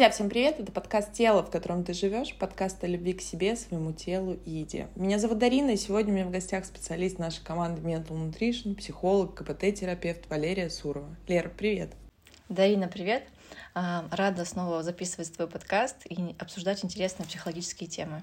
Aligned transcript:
Друзья, 0.00 0.14
всем 0.14 0.30
привет! 0.30 0.58
Это 0.58 0.72
подкаст 0.72 1.12
«Тело, 1.12 1.42
в 1.42 1.50
котором 1.50 1.84
ты 1.84 1.92
живешь», 1.92 2.34
подкаст 2.34 2.82
о 2.82 2.86
любви 2.86 3.12
к 3.12 3.20
себе, 3.20 3.54
своему 3.54 3.92
телу 3.92 4.32
и 4.46 4.50
еде. 4.50 4.88
Меня 4.96 5.18
зовут 5.18 5.36
Дарина, 5.36 5.72
и 5.72 5.76
сегодня 5.76 6.14
у 6.14 6.16
меня 6.16 6.24
в 6.24 6.30
гостях 6.30 6.64
специалист 6.64 7.18
нашей 7.18 7.44
команды 7.44 7.82
Mental 7.82 8.12
Nutrition, 8.12 8.74
психолог, 8.76 9.34
КПТ-терапевт 9.34 10.30
Валерия 10.30 10.70
Сурова. 10.70 11.14
Лера, 11.28 11.50
привет! 11.50 11.90
Дарина, 12.48 12.88
привет! 12.88 13.24
А, 13.74 14.06
рада 14.10 14.46
снова 14.46 14.82
записывать 14.82 15.34
твой 15.34 15.48
подкаст 15.48 16.06
и 16.06 16.34
обсуждать 16.38 16.82
интересные 16.82 17.26
психологические 17.26 17.90
темы. 17.90 18.22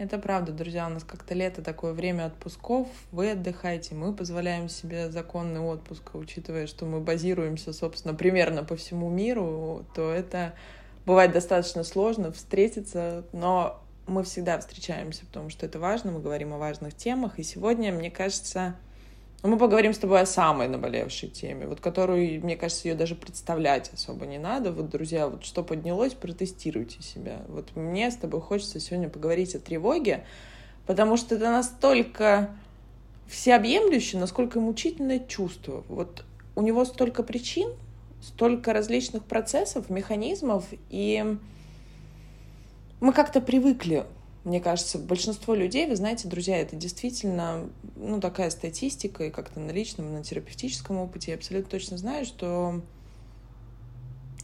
Это 0.00 0.18
правда, 0.18 0.52
друзья, 0.52 0.86
у 0.86 0.88
нас 0.88 1.04
как-то 1.04 1.34
лето 1.34 1.60
такое 1.60 1.92
время 1.92 2.24
отпусков, 2.24 2.88
вы 3.12 3.32
отдыхаете, 3.32 3.94
мы 3.94 4.14
позволяем 4.14 4.70
себе 4.70 5.10
законный 5.10 5.60
отпуск, 5.60 6.14
учитывая, 6.14 6.66
что 6.66 6.86
мы 6.86 7.00
базируемся, 7.00 7.74
собственно, 7.74 8.14
примерно 8.14 8.64
по 8.64 8.76
всему 8.76 9.10
миру, 9.10 9.84
то 9.94 10.10
это 10.10 10.54
бывает 11.04 11.32
достаточно 11.32 11.84
сложно 11.84 12.32
встретиться, 12.32 13.26
но 13.32 13.84
мы 14.06 14.24
всегда 14.24 14.58
встречаемся, 14.58 15.26
потому 15.26 15.50
что 15.50 15.66
это 15.66 15.78
важно, 15.78 16.12
мы 16.12 16.20
говорим 16.20 16.54
о 16.54 16.58
важных 16.58 16.94
темах, 16.94 17.38
и 17.38 17.42
сегодня, 17.42 17.92
мне 17.92 18.10
кажется, 18.10 18.76
но 19.42 19.48
мы 19.48 19.56
поговорим 19.56 19.94
с 19.94 19.98
тобой 19.98 20.20
о 20.20 20.26
самой 20.26 20.68
наболевшей 20.68 21.30
теме, 21.30 21.66
вот 21.66 21.80
которую, 21.80 22.44
мне 22.44 22.56
кажется, 22.56 22.88
ее 22.88 22.94
даже 22.94 23.14
представлять 23.14 23.90
особо 23.94 24.26
не 24.26 24.38
надо. 24.38 24.70
Вот, 24.70 24.90
друзья, 24.90 25.28
вот 25.28 25.44
что 25.44 25.62
поднялось, 25.62 26.12
протестируйте 26.12 27.02
себя. 27.02 27.40
Вот 27.48 27.74
мне 27.74 28.10
с 28.10 28.16
тобой 28.16 28.40
хочется 28.40 28.80
сегодня 28.80 29.08
поговорить 29.08 29.54
о 29.54 29.58
тревоге, 29.58 30.24
потому 30.86 31.16
что 31.16 31.36
это 31.36 31.50
настолько 31.50 32.50
всеобъемлющее, 33.28 34.20
насколько 34.20 34.60
мучительное 34.60 35.20
чувство. 35.20 35.84
Вот 35.88 36.24
у 36.54 36.62
него 36.62 36.84
столько 36.84 37.22
причин, 37.22 37.72
столько 38.20 38.74
различных 38.74 39.24
процессов, 39.24 39.88
механизмов, 39.88 40.66
и 40.90 41.38
мы 43.00 43.12
как-то 43.14 43.40
привыкли 43.40 44.04
мне 44.44 44.60
кажется, 44.60 44.98
большинство 44.98 45.54
людей, 45.54 45.86
вы 45.86 45.96
знаете, 45.96 46.26
друзья, 46.26 46.56
это 46.58 46.74
действительно 46.74 47.68
ну, 47.96 48.20
такая 48.20 48.50
статистика, 48.50 49.24
и 49.24 49.30
как-то 49.30 49.60
на 49.60 49.70
личном, 49.70 50.12
на 50.14 50.24
терапевтическом 50.24 50.96
опыте 50.96 51.32
я 51.32 51.36
абсолютно 51.36 51.70
точно 51.70 51.98
знаю, 51.98 52.24
что 52.24 52.80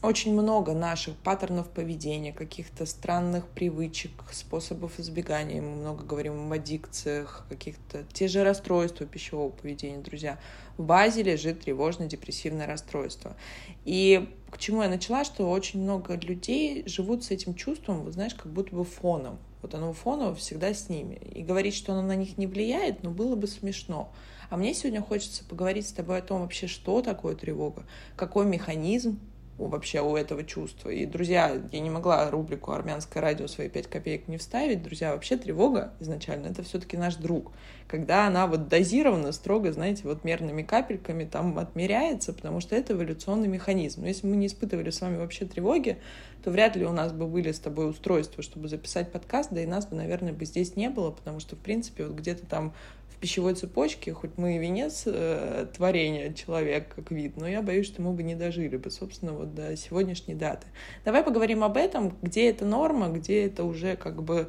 очень 0.03 0.35
много 0.35 0.73
наших 0.73 1.17
паттернов 1.17 1.69
поведения, 1.69 2.33
каких-то 2.33 2.85
странных 2.87 3.47
привычек, 3.49 4.11
способов 4.31 5.01
избегания. 5.01 5.63
Мы 5.63 5.77
много 5.77 6.05
говорим 6.05 6.47
об 6.47 6.53
аддикциях, 6.53 7.47
каких-то... 7.49 8.05
Те 8.13 8.29
же 8.29 8.45
расстройства 8.45 9.07
пищевого 9.07 9.51
поведения, 9.51 9.99
друзья. 9.99 10.39
В 10.77 10.85
базе 10.85 11.23
лежит 11.23 11.61
тревожно-депрессивное 11.61 12.67
расстройство. 12.67 13.37
И 13.85 14.29
к 14.51 14.59
чему 14.59 14.83
я 14.83 14.89
начала, 14.89 15.25
что 15.25 15.51
очень 15.51 15.83
много 15.83 16.15
людей 16.15 16.87
живут 16.87 17.25
с 17.25 17.31
этим 17.31 17.55
чувством, 17.55 18.03
вот 18.03 18.13
знаешь, 18.13 18.35
как 18.35 18.53
будто 18.53 18.77
бы 18.77 18.85
фоном. 18.85 19.39
Вот 19.63 19.75
оно 19.75 19.93
фоново 19.93 20.35
всегда 20.35 20.73
с 20.75 20.89
ними. 20.89 21.15
И 21.35 21.43
говорить, 21.43 21.75
что 21.75 21.93
оно 21.93 22.03
на 22.03 22.17
них 22.17 22.39
не 22.39 22.47
влияет, 22.47 23.03
ну, 23.03 23.11
было 23.11 23.37
бы 23.37 23.47
смешно. 23.47 24.13
А 24.51 24.57
мне 24.57 24.75
сегодня 24.75 25.03
хочется 25.03 25.45
поговорить 25.45 25.89
с 25.89 25.93
тобой 25.93 26.19
о 26.19 26.23
том 26.23 26.43
вообще, 26.43 26.67
что 26.67 27.03
такое 27.03 27.35
тревога, 27.35 27.85
какой 28.17 28.47
механизм 28.47 29.19
вообще 29.59 30.03
у 30.03 30.17
этого 30.17 30.45
чувства. 30.45 30.91
И, 30.91 31.07
друзья, 31.07 31.61
я 31.73 31.81
не 31.81 31.91
могла 31.91 32.31
рубрику 32.31 32.73
«Армянское 32.73 33.23
радио» 33.23 33.47
свои 33.47 33.69
пять 33.69 33.87
копеек 33.87 34.29
не 34.29 34.37
вставить. 34.37 34.83
Друзья, 34.83 35.13
вообще 35.13 35.37
тревога 35.37 35.95
изначально— 36.01 36.47
это 36.49 36.63
все 36.63 36.79
таки 36.79 36.97
наш 36.97 37.17
друг. 37.17 37.53
Когда 37.89 38.27
она 38.27 38.47
вот 38.47 38.69
дозирована 38.69 39.33
строго, 39.33 39.73
знаете, 39.73 40.03
вот 40.05 40.25
мерными 40.25 40.63
капельками 40.63 41.25
там 41.25 41.59
отмеряется, 41.59 42.33
потому 42.33 42.61
что 42.61 42.77
это 42.77 42.93
эволюционный 42.93 43.49
механизм. 43.49 44.03
Но 44.03 44.09
если 44.09 44.27
мы 44.27 44.37
не 44.37 44.47
испытывали 44.47 44.91
с 44.91 45.01
вами 45.01 45.17
вообще 45.17 45.47
тревоги, 45.47 45.99
то 46.47 46.53
вряд 46.53 46.77
ли 46.77 46.87
у 46.87 46.93
нас 46.93 47.11
бы 47.11 47.27
были 47.27 47.51
с 47.51 47.59
тобой 47.59 47.91
устройства, 47.91 48.41
чтобы 48.41 48.69
записать 48.69 49.11
подкаст, 49.11 49.51
да 49.51 49.61
и 49.61 49.67
нас 49.67 49.85
бы, 49.85 49.97
наверное, 49.97 50.33
бы 50.33 50.45
здесь 50.45 50.77
не 50.77 50.89
было, 50.89 51.11
потому 51.11 51.41
что, 51.41 51.57
в 51.57 51.59
принципе, 51.59 52.07
вот 52.07 52.15
где-то 52.15 52.47
там 52.47 52.73
в 53.09 53.17
пищевой 53.17 53.55
цепочке, 53.55 54.13
хоть 54.13 54.39
мы 54.39 54.55
и 54.55 54.59
венец 54.61 55.03
э, 55.07 55.67
творения 55.77 56.33
человек 56.35 56.95
как 56.95 57.11
вид, 57.11 57.37
но 57.37 57.49
я 57.49 57.63
боюсь, 57.63 57.87
что 57.87 58.01
мы 58.01 58.13
бы 58.13 58.23
не 58.23 58.37
дожили 58.37 58.77
бы, 58.77 58.93
собственно, 58.93 59.33
вот 59.33 59.57
до 59.57 59.77
сегодняшней 59.77 60.37
даты. 60.37 60.69
Давай 61.05 61.25
поговорим 61.25 61.65
об 61.65 61.77
этом, 61.77 62.17
где 62.23 62.49
это 62.49 62.65
норма, 62.65 63.09
где 63.09 63.47
это 63.47 63.65
уже 63.65 63.97
как 63.97 64.23
бы 64.23 64.49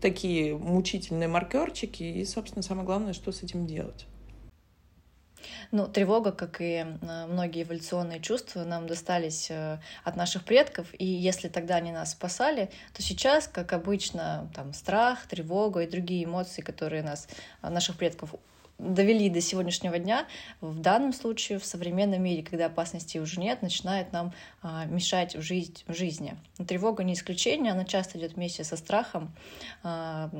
такие 0.00 0.58
мучительные 0.58 1.28
маркерчики, 1.28 2.02
и, 2.02 2.24
собственно, 2.24 2.64
самое 2.64 2.84
главное, 2.84 3.12
что 3.12 3.30
с 3.30 3.44
этим 3.44 3.66
делать. 3.66 4.08
Ну, 5.70 5.86
тревога, 5.86 6.32
как 6.32 6.60
и 6.60 6.86
многие 7.02 7.62
эволюционные 7.62 8.20
чувства, 8.20 8.64
нам 8.64 8.86
достались 8.86 9.48
э, 9.50 9.78
от 10.04 10.16
наших 10.16 10.44
предков, 10.44 10.86
и 10.98 11.04
если 11.04 11.48
тогда 11.48 11.76
они 11.76 11.92
нас 11.92 12.12
спасали, 12.12 12.70
то 12.94 13.02
сейчас, 13.02 13.48
как 13.48 13.72
обычно, 13.72 14.50
там 14.54 14.72
страх, 14.72 15.26
тревога 15.26 15.80
и 15.80 15.90
другие 15.90 16.24
эмоции, 16.24 16.62
которые 16.62 17.02
нас, 17.02 17.28
э, 17.62 17.68
наших 17.68 17.96
предков 17.96 18.34
довели 18.78 19.28
до 19.28 19.40
сегодняшнего 19.40 19.98
дня, 19.98 20.26
в 20.60 20.78
данном 20.78 21.12
случае 21.12 21.58
в 21.58 21.64
современном 21.64 22.22
мире, 22.22 22.42
когда 22.42 22.66
опасности 22.66 23.18
уже 23.18 23.40
нет, 23.40 23.60
начинает 23.60 24.12
нам 24.12 24.32
а, 24.62 24.84
мешать 24.84 25.34
в, 25.34 25.40
в 25.40 25.94
жизни. 25.94 26.36
Но 26.58 26.64
тревога 26.64 27.02
не 27.02 27.14
исключение, 27.14 27.72
она 27.72 27.84
часто 27.84 28.18
идет 28.18 28.34
вместе 28.34 28.62
со 28.62 28.76
страхом. 28.76 29.34
А, 29.82 30.30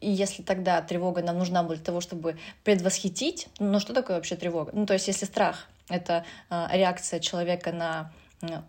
и 0.00 0.10
если 0.10 0.42
тогда 0.42 0.80
тревога 0.82 1.22
нам 1.22 1.38
нужна 1.38 1.62
для 1.62 1.76
того, 1.76 2.00
чтобы 2.00 2.38
предвосхитить, 2.64 3.48
ну 3.58 3.80
что 3.80 3.92
такое 3.92 4.16
вообще 4.16 4.36
тревога? 4.36 4.72
Ну 4.74 4.86
то 4.86 4.94
есть 4.94 5.08
если 5.08 5.26
страх— 5.26 5.68
это 5.88 6.24
а, 6.48 6.68
реакция 6.72 7.20
человека 7.20 7.72
на 7.72 8.12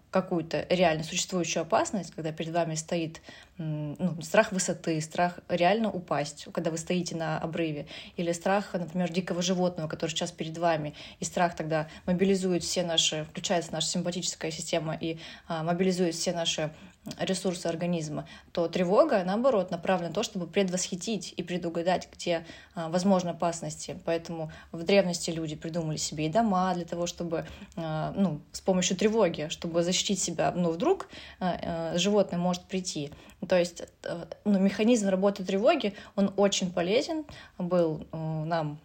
какую-то 0.09 0.65
реально 0.69 1.03
существующую 1.03 1.61
опасность, 1.61 2.13
когда 2.13 2.33
перед 2.33 2.51
вами 2.51 2.75
стоит 2.75 3.21
ну, 3.57 4.21
страх 4.21 4.51
высоты, 4.51 4.99
страх 4.99 5.39
реально 5.47 5.89
упасть, 5.89 6.47
когда 6.51 6.71
вы 6.71 6.77
стоите 6.77 7.15
на 7.15 7.37
обрыве, 7.37 7.87
или 8.17 8.33
страх, 8.33 8.73
например, 8.73 9.09
дикого 9.11 9.41
животного, 9.41 9.87
который 9.87 10.11
сейчас 10.11 10.31
перед 10.31 10.57
вами, 10.57 10.93
и 11.19 11.25
страх 11.25 11.55
тогда 11.55 11.87
мобилизует 12.05 12.63
все 12.63 12.83
наши, 12.83 13.25
включается 13.31 13.71
наша 13.71 13.87
симпатическая 13.87 14.51
система 14.51 14.93
и 14.99 15.19
а, 15.47 15.63
мобилизует 15.63 16.15
все 16.15 16.33
наши 16.33 16.71
ресурсы 17.19 17.65
организма, 17.65 18.27
то 18.51 18.67
тревога, 18.67 19.23
наоборот, 19.23 19.71
направлена 19.71 20.09
на 20.09 20.13
то, 20.13 20.23
чтобы 20.23 20.45
предвосхитить 20.45 21.33
и 21.35 21.41
предугадать, 21.41 22.07
где 22.11 22.45
а, 22.75 22.89
возможны 22.89 23.29
опасности. 23.29 23.99
Поэтому 24.05 24.51
в 24.71 24.83
древности 24.83 25.31
люди 25.31 25.55
придумали 25.55 25.97
себе 25.97 26.27
и 26.27 26.29
дома 26.29 26.73
для 26.75 26.85
того, 26.85 27.07
чтобы 27.07 27.45
а, 27.75 28.13
ну, 28.15 28.41
с 28.51 28.61
помощью 28.61 28.97
тревоги, 28.97 29.47
чтобы 29.49 29.83
защитить 29.83 30.19
себя, 30.19 30.51
ну, 30.55 30.71
вдруг 30.71 31.09
а, 31.39 31.93
а, 31.93 31.97
животное 31.97 32.39
может 32.39 32.63
прийти. 32.65 33.11
То 33.47 33.57
есть 33.57 33.81
а, 34.05 34.27
ну, 34.45 34.59
механизм 34.59 35.09
работы 35.09 35.43
тревоги, 35.43 35.95
он 36.15 36.31
очень 36.37 36.71
полезен 36.71 37.25
был 37.57 38.05
а, 38.11 38.45
нам 38.45 38.79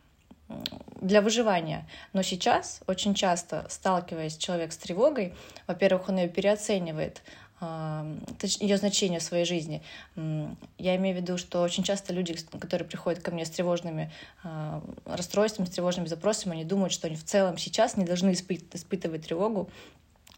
для 1.01 1.21
выживания. 1.21 1.89
Но 2.13 2.23
сейчас 2.23 2.81
очень 2.87 3.15
часто, 3.15 3.67
сталкиваясь 3.69 4.37
человек 4.37 4.73
с 4.73 4.77
тревогой, 4.77 5.35
во-первых, 5.67 6.09
он 6.09 6.19
ее 6.19 6.29
переоценивает, 6.29 7.23
ее 7.61 8.77
значение 8.77 9.19
в 9.19 9.23
своей 9.23 9.45
жизни. 9.45 9.83
Я 10.15 10.97
имею 10.97 11.17
в 11.17 11.21
виду, 11.21 11.39
что 11.39 11.63
очень 11.63 11.85
часто 11.85 12.13
люди, 12.13 12.37
которые 12.61 12.87
приходят 12.87 13.23
ко 13.23 13.31
мне 13.31 13.47
с 13.47 13.51
тревожными 13.51 14.13
а, 14.45 14.83
расстройствами, 15.07 15.67
с 15.67 15.71
тревожными 15.71 16.07
запросами, 16.07 16.55
они 16.55 16.65
думают, 16.65 16.93
что 16.93 17.07
они 17.07 17.17
в 17.17 17.25
целом 17.25 17.57
сейчас 17.57 17.97
не 17.97 18.05
должны 18.05 18.33
испытывать 18.33 19.27
тревогу, 19.27 19.71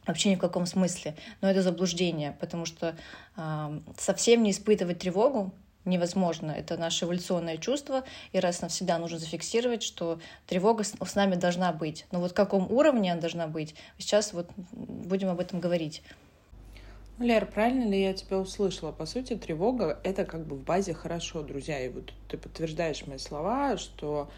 вообще 0.07 0.31
ни 0.31 0.37
в 0.37 0.39
каком 0.39 0.65
смысле. 0.67 1.17
Но 1.41 1.51
это 1.51 1.63
заблуждение, 1.63 2.37
потому 2.41 2.65
что 2.67 2.97
совсем 3.97 4.43
не 4.43 4.53
испытывать 4.53 5.01
тревогу 5.01 5.53
невозможно. 5.89 6.53
Это 6.53 6.77
наше 6.77 7.05
эволюционное 7.05 7.57
чувство, 7.57 8.05
и 8.33 8.39
раз 8.39 8.61
навсегда 8.61 8.99
нужно 8.99 9.19
зафиксировать, 9.19 9.83
что 9.83 10.21
тревога 10.47 10.85
с 10.85 11.15
нами 11.15 11.35
должна 11.35 11.73
быть. 11.73 12.07
Но 12.13 12.21
вот 12.21 12.33
в 12.33 12.35
каком 12.35 12.71
уровне 12.71 13.13
она 13.13 13.21
должна 13.21 13.47
быть, 13.47 13.75
сейчас 13.99 14.33
вот 14.33 14.49
будем 14.73 15.29
об 15.29 15.41
этом 15.41 15.61
говорить. 15.61 16.03
Лер, 17.19 17.47
правильно 17.47 17.91
ли 17.91 18.01
я 18.01 18.13
тебя 18.13 18.39
услышала? 18.39 18.93
По 18.93 19.05
сути, 19.05 19.35
тревога— 19.35 19.99
это 20.05 20.25
как 20.25 20.47
бы 20.47 20.55
в 20.55 20.63
базе 20.63 20.95
хорошо, 20.95 21.43
друзья. 21.43 21.85
И 21.85 21.89
вот 21.89 22.13
ты 22.29 22.39
подтверждаешь 22.39 23.09
мои 23.09 23.19
слова, 23.19 23.77
что 23.77 24.29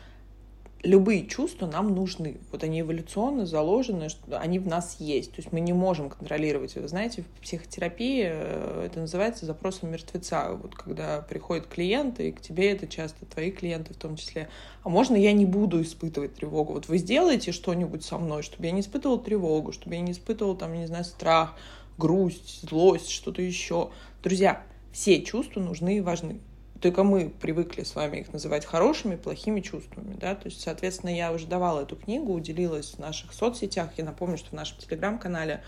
любые 0.83 1.27
чувства 1.27 1.67
нам 1.67 1.95
нужны. 1.95 2.39
Вот 2.51 2.65
они 2.65 2.81
эволюционно 2.81 3.45
заложены, 3.45 4.09
что 4.09 4.39
они 4.39 4.59
в 4.59 4.67
нас 4.67 4.97
есть. 4.99 5.33
То 5.33 5.43
есть 5.43 5.53
мы 5.53 5.61
не 5.61 5.75
можем 5.75 6.09
контролировать. 6.09 6.75
Вы 6.75 6.89
знаете, 6.89 7.21
в 7.21 7.43
психотерапии 7.43 8.25
э, 8.27 8.85
это 8.87 9.01
называется 9.01 9.45
запросом 9.45 9.93
мертвеца. 9.93 10.53
Вот 10.53 10.75
когда 10.75 11.21
приходит 11.21 11.67
клиент, 11.67 12.19
и 12.19 12.33
к 12.33 12.41
тебе 12.41 12.73
это 12.73 12.87
часто 12.87 13.27
твои 13.27 13.51
клиенты 13.51 13.93
в 13.93 13.99
том 13.99 14.17
числе. 14.17 14.49
А 14.85 14.89
можно 14.89 15.17
я 15.17 15.33
не 15.33 15.45
буду 15.45 15.83
испытывать 15.83 16.37
тревогу? 16.37 16.73
Вот 16.73 16.89
вы 16.89 16.97
сделаете 16.97 17.53
что-нибудь 17.53 18.05
со 18.05 18.17
мной, 18.17 18.43
чтобы 18.43 18.65
я 18.65 18.73
не 18.73 18.81
испытывал 18.81 19.19
тревогу, 19.19 19.73
чтобы 19.73 19.97
я 19.97 20.01
не 20.01 20.13
испытывал, 20.13 20.57
там, 20.57 20.73
не 20.73 20.87
знаю, 20.87 21.05
страх, 21.05 21.57
грусть, 22.01 22.69
злость, 22.69 23.11
что-то 23.11 23.43
еще. 23.43 23.91
Друзья, 24.25 24.63
все 24.91 25.23
чувства 25.23 25.61
нужны 25.61 25.99
и 25.99 26.01
важны. 26.01 26.41
Только 26.81 27.05
мы 27.05 27.29
привыкли 27.29 27.85
с 27.85 27.95
вами 27.95 28.21
их 28.21 28.33
называть 28.33 28.65
хорошими, 28.65 29.17
плохими 29.17 29.61
чувствами, 29.61 30.17
да, 30.19 30.35
то 30.35 30.49
есть, 30.49 30.63
соответственно, 30.63 31.15
я 31.15 31.31
уже 31.31 31.47
давала 31.47 31.83
эту 31.83 31.95
книгу, 31.95 32.33
уделилась 32.33 32.93
в 32.93 32.99
наших 32.99 33.35
соцсетях, 33.35 33.91
я 33.99 34.05
напомню, 34.05 34.39
что 34.39 34.49
в 34.49 34.53
нашем 34.55 34.79
телеграм-канале 34.79 35.63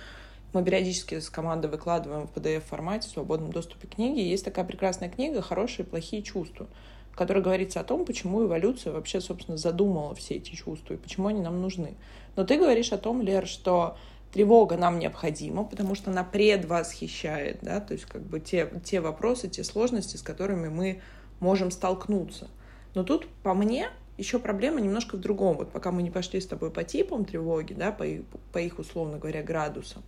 Мы 0.52 0.62
периодически 0.62 1.18
с 1.18 1.30
командой 1.30 1.68
выкладываем 1.68 2.26
в 2.26 2.32
PDF-формате 2.32 3.08
в 3.08 3.12
свободном 3.12 3.52
доступе 3.52 3.88
книги. 3.88 4.20
Есть 4.20 4.44
такая 4.44 4.66
прекрасная 4.66 5.08
книга 5.08 5.40
«Хорошие 5.40 5.86
и 5.86 5.88
плохие 5.88 6.22
чувства», 6.22 6.66
в 7.10 7.16
которой 7.16 7.42
говорится 7.42 7.80
о 7.80 7.84
том, 7.84 8.04
почему 8.04 8.44
эволюция 8.44 8.92
вообще, 8.92 9.22
собственно, 9.22 9.56
задумала 9.56 10.14
все 10.14 10.34
эти 10.34 10.54
чувства 10.54 10.94
и 10.94 10.98
почему 10.98 11.28
они 11.28 11.40
нам 11.40 11.62
нужны. 11.62 11.94
Но 12.36 12.44
ты 12.44 12.58
говоришь 12.58 12.92
о 12.92 12.98
том, 12.98 13.22
Лер, 13.22 13.46
что 13.46 13.96
тревога 14.32 14.76
нам 14.76 14.98
необходима, 14.98 15.64
потому 15.64 15.94
что 15.94 16.10
она 16.10 16.24
предвосхищает, 16.24 17.58
да, 17.62 17.80
то 17.80 17.92
есть 17.92 18.06
как 18.06 18.22
бы 18.22 18.40
те, 18.40 18.70
те 18.84 19.00
вопросы, 19.00 19.48
те 19.48 19.62
сложности, 19.62 20.16
с 20.16 20.22
которыми 20.22 20.68
мы 20.68 21.02
можем 21.38 21.70
столкнуться. 21.70 22.48
Но 22.94 23.04
тут, 23.04 23.28
по 23.42 23.54
мне, 23.54 23.90
еще 24.16 24.38
проблема 24.38 24.80
немножко 24.80 25.16
в 25.16 25.20
другом. 25.20 25.56
Вот 25.56 25.70
пока 25.70 25.90
мы 25.90 26.02
не 26.02 26.10
пошли 26.10 26.40
с 26.40 26.46
тобой 26.46 26.70
по 26.70 26.84
типам 26.84 27.24
тревоги, 27.24 27.74
да, 27.74 27.92
по 27.92 28.04
по 28.52 28.58
их 28.58 28.78
условно 28.78 29.18
говоря, 29.18 29.42
градусам, 29.42 30.02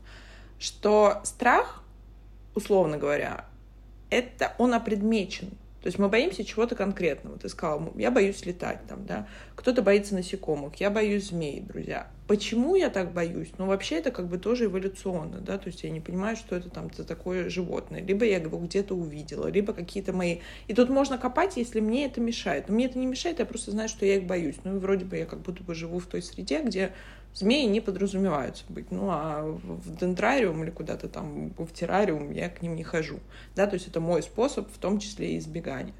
что 0.59 1.21
страх, 1.25 1.83
условно 2.55 2.97
говоря, 2.99 3.47
это 4.11 4.55
он 4.59 4.75
опредмечен. 4.75 5.51
То 5.85 5.89
есть 5.89 5.99
мы 5.99 6.09
боимся 6.09 6.47
чего-то 6.47 6.77
конкретного. 6.77 7.39
Ты 7.39 7.51
сказал, 7.51 7.93
я 7.95 8.11
боюсь 8.11 8.47
летать 8.47 8.81
там, 8.89 9.05
да. 9.05 9.29
Кто-то 9.55 9.83
боится 9.83 10.15
насекомых, 10.15 10.77
я 10.77 10.89
боюсь 10.89 11.29
змей, 11.29 11.61
друзья. 11.61 12.11
Почему 12.27 12.75
я 12.75 12.89
так 12.89 13.13
боюсь? 13.13 13.51
Ну, 13.59 13.67
вообще 13.67 13.97
это 13.97 14.11
как 14.11 14.29
бы 14.29 14.39
тоже 14.39 14.65
эволюционно, 14.65 15.41
да, 15.41 15.59
то 15.59 15.67
есть 15.67 15.85
я 15.85 15.91
не 15.91 16.01
понимаю, 16.01 16.39
что 16.39 16.57
это 16.57 16.71
там 16.71 16.89
за 16.91 17.05
такое 17.05 17.51
животное. 17.51 18.01
Либо 18.01 18.25
я 18.25 18.39
его 18.39 18.57
где-то 18.57 18.95
увидела, 18.95 19.49
либо 19.49 19.75
какие-то 19.75 20.15
мои... 20.15 20.39
И 20.69 20.73
тут 20.73 20.89
можно 20.89 21.19
копать, 21.19 21.59
если 21.59 21.81
мне 21.81 22.07
это 22.07 22.19
мешает. 22.19 22.69
Но 22.69 22.77
мне 22.77 22.87
это 22.87 22.99
не 22.99 23.05
мешает, 23.05 23.41
я 23.41 23.45
просто 23.45 23.71
знаю, 23.71 23.91
что 23.91 24.07
я 24.07 24.17
их 24.17 24.25
боюсь. 24.25 24.57
Ну, 24.65 24.77
и 24.77 24.79
вроде 24.79 25.05
бы 25.05 25.19
я 25.19 25.27
как 25.27 25.43
будто 25.43 25.63
бы 25.63 25.75
живу 25.75 25.99
в 25.99 26.07
той 26.07 26.23
среде, 26.23 26.63
где 26.63 26.93
змеи 27.35 27.65
не 27.65 27.81
подразумеваются 27.81 28.65
быть. 28.69 28.91
Ну, 28.91 29.09
а 29.11 29.43
в 29.43 29.97
дендрариум 29.97 30.63
или 30.63 30.71
куда-то 30.71 31.09
там 31.09 31.51
в 31.51 31.73
террариум 31.73 32.31
я 32.31 32.49
к 32.49 32.63
ним 32.63 32.77
не 32.77 32.85
хожу. 32.85 33.19
Да, 33.55 33.67
то 33.67 33.75
есть 33.75 33.89
это 33.89 34.01
мой 34.01 34.23
способ, 34.23 34.73
в 34.73 34.79
том 34.79 34.99
числе 34.99 35.35
и 35.35 35.39
избегания. 35.39 35.95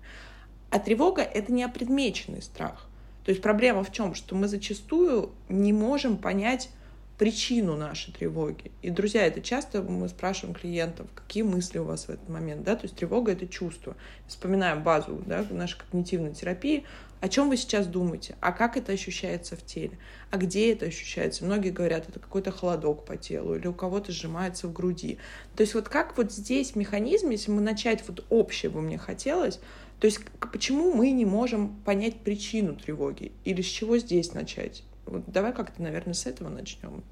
А 0.71 0.79
тревога— 0.79 1.23
это 1.23 1.53
не 1.53 1.65
опредмеченный 1.65 2.43
страх. 2.43 2.87
То 3.25 3.31
есть 3.31 3.43
проблема 3.43 3.85
в 3.85 3.93
чем? 3.93 4.15
Что 4.15 4.35
мы 4.35 4.49
зачастую 4.49 5.31
не 5.49 5.73
можем 5.73 6.17
понять 6.17 6.71
причину 7.19 7.77
нашей 7.77 8.13
тревоги. 8.13 8.73
И, 8.83 8.91
друзья, 8.91 9.25
это 9.25 9.41
часто 9.41 9.83
мы 9.83 10.09
спрашиваем 10.09 10.55
клиентов, 10.55 11.07
какие 11.15 11.45
мысли 11.45 11.79
у 11.79 11.85
вас 11.85 12.07
в 12.07 12.11
этот 12.11 12.29
момент, 12.29 12.65
да, 12.65 12.75
то 12.75 12.85
есть 12.85 12.97
тревога— 12.97 13.33
это 13.33 13.47
чувство. 13.47 13.97
Вспоминаем 14.27 14.83
базу, 14.83 15.23
да, 15.25 15.45
нашей 15.51 15.79
когнитивной 15.79 16.35
терапии, 16.35 16.85
о 17.25 17.29
чем 17.31 17.49
вы 17.49 17.57
сейчас 17.57 17.87
думаете, 17.87 18.37
а 18.43 18.53
как 18.53 18.77
это 18.77 18.93
ощущается 18.93 19.57
в 19.57 19.65
теле, 19.65 19.97
а 20.31 20.37
где 20.37 20.71
это 20.71 20.85
ощущается. 20.85 21.47
Многие 21.47 21.71
говорят, 21.71 22.07
это 22.07 22.21
какой-то 22.21 22.53
холодок 22.53 23.07
по 23.07 23.17
телу, 23.17 23.57
или 23.57 23.67
у 23.67 23.73
кого-то 23.73 24.13
сжимается 24.13 24.69
в 24.69 24.75
груди. 24.75 25.17
То 25.57 25.63
есть 25.63 25.73
вот 25.73 25.89
как 25.89 26.19
вот 26.19 26.31
здесь 26.31 26.77
механизм, 26.77 27.31
если 27.31 27.51
мы 27.51 27.63
начать 27.63 28.07
вот 28.07 28.27
общее 28.29 28.69
бы 28.69 28.83
мне 28.83 28.99
хотелось, 28.99 29.59
то 30.01 30.07
есть 30.07 30.21
почему 30.53 30.93
мы 30.93 31.13
не 31.13 31.25
можем 31.25 31.75
понять 31.87 32.21
причину 32.21 32.75
тревоги, 32.75 33.33
или 33.47 33.63
с 33.63 33.67
чего 33.69 33.97
здесь 33.97 34.35
начать? 34.35 34.83
Вот 35.07 35.23
давай 35.27 35.55
как-то, 35.55 35.81
наверное, 35.81 36.13
с 36.13 36.27
этого 36.27 36.51
начнем. 36.51 37.03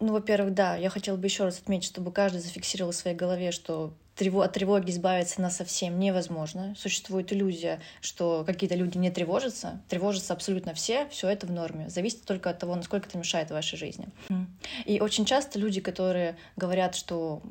Ну, 0.00 0.12
во-первых, 0.12 0.54
да, 0.54 0.76
я 0.76 0.90
хотела 0.90 1.16
бы 1.16 1.26
еще 1.26 1.44
раз 1.44 1.58
отметить, 1.58 1.86
чтобы 1.86 2.12
каждый 2.12 2.40
зафиксировал 2.40 2.92
в 2.92 2.96
своей 2.96 3.16
голове, 3.16 3.52
что 3.52 3.92
от 4.16 4.52
тревоги 4.52 4.90
избавиться 4.90 5.40
на 5.40 5.50
совсем 5.50 5.98
невозможно. 5.98 6.74
Существует 6.78 7.32
иллюзия, 7.32 7.80
что 8.00 8.44
какие-то 8.46 8.76
люди 8.76 8.96
не 8.96 9.10
тревожатся. 9.10 9.80
Тревожатся 9.88 10.32
абсолютно 10.32 10.72
все, 10.74 11.08
все 11.08 11.28
это 11.28 11.46
в 11.46 11.50
норме. 11.50 11.88
Зависит 11.88 12.24
только 12.24 12.50
от 12.50 12.58
того, 12.58 12.76
насколько 12.76 13.08
это 13.08 13.18
мешает 13.18 13.50
вашей 13.50 13.76
жизни. 13.76 14.06
И 14.84 15.00
очень 15.00 15.24
часто 15.24 15.58
люди, 15.58 15.80
которые 15.80 16.36
говорят, 16.56 16.94
что 16.94 17.42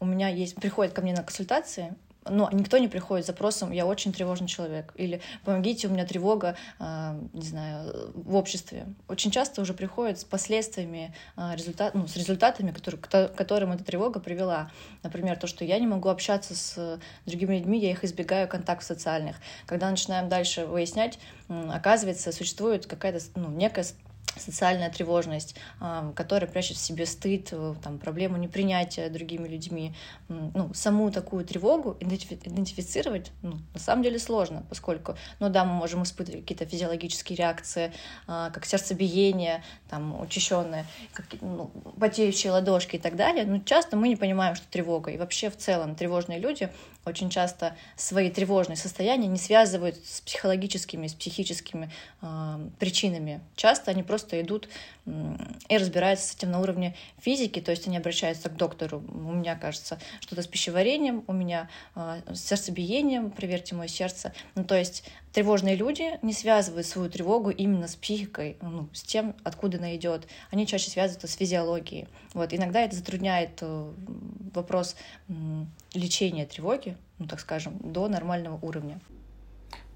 у 0.00 0.04
меня 0.06 0.28
есть, 0.28 0.54
приходят 0.54 0.94
ко 0.94 1.02
мне 1.02 1.12
на 1.12 1.22
консультации, 1.22 1.94
но 2.28 2.48
никто 2.52 2.78
не 2.78 2.88
приходит 2.88 3.24
с 3.24 3.28
запросом 3.28 3.72
«я 3.72 3.86
очень 3.86 4.12
тревожный 4.12 4.48
человек» 4.48 4.92
или 4.96 5.20
«помогите, 5.44 5.88
у 5.88 5.90
меня 5.90 6.06
тревога, 6.06 6.56
э, 6.78 7.20
не 7.32 7.46
знаю, 7.46 8.12
в 8.14 8.34
обществе». 8.34 8.86
Очень 9.08 9.30
часто 9.30 9.60
уже 9.60 9.74
приходят 9.74 10.18
с 10.18 10.24
последствиями, 10.24 11.14
э, 11.36 11.54
результат, 11.54 11.94
ну, 11.94 12.06
с 12.06 12.16
результатами, 12.16 12.70
которые, 12.70 13.00
к 13.00 13.34
которым 13.34 13.72
эта 13.72 13.84
тревога 13.84 14.20
привела. 14.20 14.70
Например, 15.02 15.36
то, 15.36 15.46
что 15.46 15.64
я 15.64 15.78
не 15.78 15.86
могу 15.86 16.08
общаться 16.08 16.54
с 16.54 17.00
другими 17.26 17.58
людьми, 17.58 17.78
я 17.78 17.90
их 17.90 18.04
избегаю 18.04 18.48
контактов 18.48 18.86
социальных. 18.86 19.36
Когда 19.66 19.90
начинаем 19.90 20.28
дальше 20.28 20.66
выяснять, 20.66 21.18
оказывается, 21.48 22.32
существует 22.32 22.86
какая-то 22.86 23.20
ну, 23.34 23.48
некая 23.50 23.84
социальная 24.40 24.90
тревожность, 24.90 25.54
а, 25.80 26.12
которая 26.14 26.50
прячет 26.50 26.76
в 26.76 26.80
себе 26.80 27.06
стыд, 27.06 27.48
э, 27.52 27.74
там, 27.82 27.98
проблему 27.98 28.36
непринятия 28.36 29.08
другими 29.08 29.48
людьми. 29.48 29.94
Ну, 30.28 30.72
саму 30.74 31.10
такую 31.10 31.44
тревогу 31.44 31.96
идентифицировать 32.00 33.32
ну, 33.42 33.58
на 33.74 33.80
самом 33.80 34.02
деле 34.02 34.18
сложно, 34.18 34.64
поскольку, 34.68 35.16
ну 35.40 35.48
да, 35.48 35.64
мы 35.64 35.74
можем 35.74 36.02
испытывать 36.02 36.42
какие-то 36.42 36.66
физиологические 36.66 37.36
реакции, 37.36 37.92
а, 38.26 38.50
как 38.50 38.64
сердцебиение, 38.64 39.62
там, 39.88 40.20
учащенное, 40.20 40.86
как, 41.12 41.26
ну, 41.40 41.70
потеющие 41.98 42.52
ладошки 42.52 42.96
и 42.96 42.98
так 42.98 43.16
далее, 43.16 43.44
но 43.44 43.58
часто 43.58 43.96
мы 43.96 44.08
не 44.08 44.16
понимаем, 44.16 44.54
что 44.54 44.66
тревога. 44.68 45.10
И 45.10 45.18
вообще 45.18 45.50
в 45.50 45.56
целом 45.56 45.94
тревожные 45.94 46.38
люди 46.38 46.70
очень 47.04 47.30
часто 47.30 47.76
свои 47.96 48.30
тревожные 48.30 48.76
состояния 48.76 49.26
не 49.26 49.38
связывают 49.38 49.96
с 49.96 50.20
психологическими, 50.20 51.06
с 51.06 51.14
психическими 51.14 51.90
э, 52.20 52.68
причинами. 52.78 53.40
Часто 53.56 53.90
они 53.90 54.02
просто 54.02 54.40
идут 54.40 54.68
э, 55.06 55.36
и 55.68 55.76
разбираются 55.76 56.28
с 56.28 56.36
этим 56.36 56.50
на 56.50 56.60
уровне 56.60 56.94
физики, 57.20 57.60
то 57.60 57.70
есть 57.70 57.86
они 57.86 57.96
обращаются 57.96 58.48
к 58.48 58.56
доктору. 58.56 59.02
У 59.08 59.32
меня, 59.32 59.56
кажется, 59.56 59.98
что-то 60.20 60.42
с 60.42 60.46
пищеварением, 60.46 61.24
у 61.26 61.32
меня 61.32 61.68
э, 61.94 62.20
с 62.32 62.40
сердцебиением, 62.40 63.30
проверьте 63.30 63.74
мое 63.74 63.88
сердце. 63.88 64.32
Ну, 64.54 64.64
то 64.64 64.76
есть 64.76 65.04
тревожные 65.32 65.76
люди 65.76 66.18
не 66.22 66.32
связывают 66.32 66.86
свою 66.86 67.10
тревогу 67.10 67.50
именно 67.50 67.88
с 67.88 67.96
психикой, 67.96 68.56
ну, 68.60 68.88
с 68.92 69.02
тем, 69.02 69.34
откуда 69.44 69.78
она 69.78 69.96
идет. 69.96 70.28
Они 70.50 70.66
чаще 70.66 70.90
связывают 70.90 71.24
это 71.24 71.32
с 71.32 71.36
физиологией. 71.36 72.08
Вот. 72.34 72.52
Иногда 72.52 72.80
это 72.80 72.96
затрудняет 72.96 73.58
э, 73.60 73.92
вопрос 74.54 74.96
лечения 75.94 76.46
тревоги, 76.46 76.96
ну, 77.18 77.26
так 77.26 77.40
скажем, 77.40 77.78
до 77.80 78.08
нормального 78.08 78.58
уровня. 78.62 79.00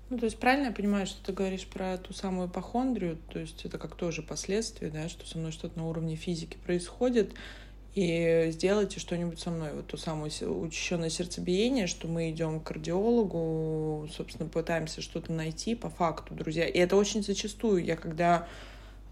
Ну, 0.08 0.18
то 0.18 0.24
есть 0.24 0.38
правильно 0.38 0.66
я 0.66 0.72
понимаю, 0.72 1.06
что 1.06 1.24
ты 1.24 1.32
говоришь 1.32 1.66
про 1.66 1.98
ту 1.98 2.12
самую 2.12 2.48
ипохондрию, 2.48 3.18
то 3.28 3.40
есть 3.40 3.64
это 3.64 3.76
как 3.76 3.96
тоже 3.96 4.22
последствие, 4.22 4.90
да, 4.90 5.08
что 5.08 5.26
со 5.26 5.36
мной 5.36 5.50
что-то 5.50 5.76
на 5.78 5.88
уровне 5.88 6.14
физики 6.14 6.56
происходит, 6.64 7.32
и 7.96 8.50
сделайте 8.50 9.00
что-нибудь 9.00 9.40
со 9.40 9.50
мной. 9.50 9.70
Вот 9.72 9.86
то 9.86 9.96
самое 9.96 10.30
учащенное 10.46 11.08
сердцебиение, 11.08 11.86
что 11.86 12.06
мы 12.08 12.30
идем 12.30 12.60
к 12.60 12.64
кардиологу, 12.64 14.06
собственно, 14.14 14.50
пытаемся 14.50 15.00
что-то 15.00 15.32
найти 15.32 15.74
по 15.74 15.88
факту, 15.88 16.34
друзья. 16.34 16.66
И 16.66 16.78
это 16.78 16.94
очень 16.94 17.22
зачастую. 17.22 17.82
Я 17.82 17.96
когда 17.96 18.46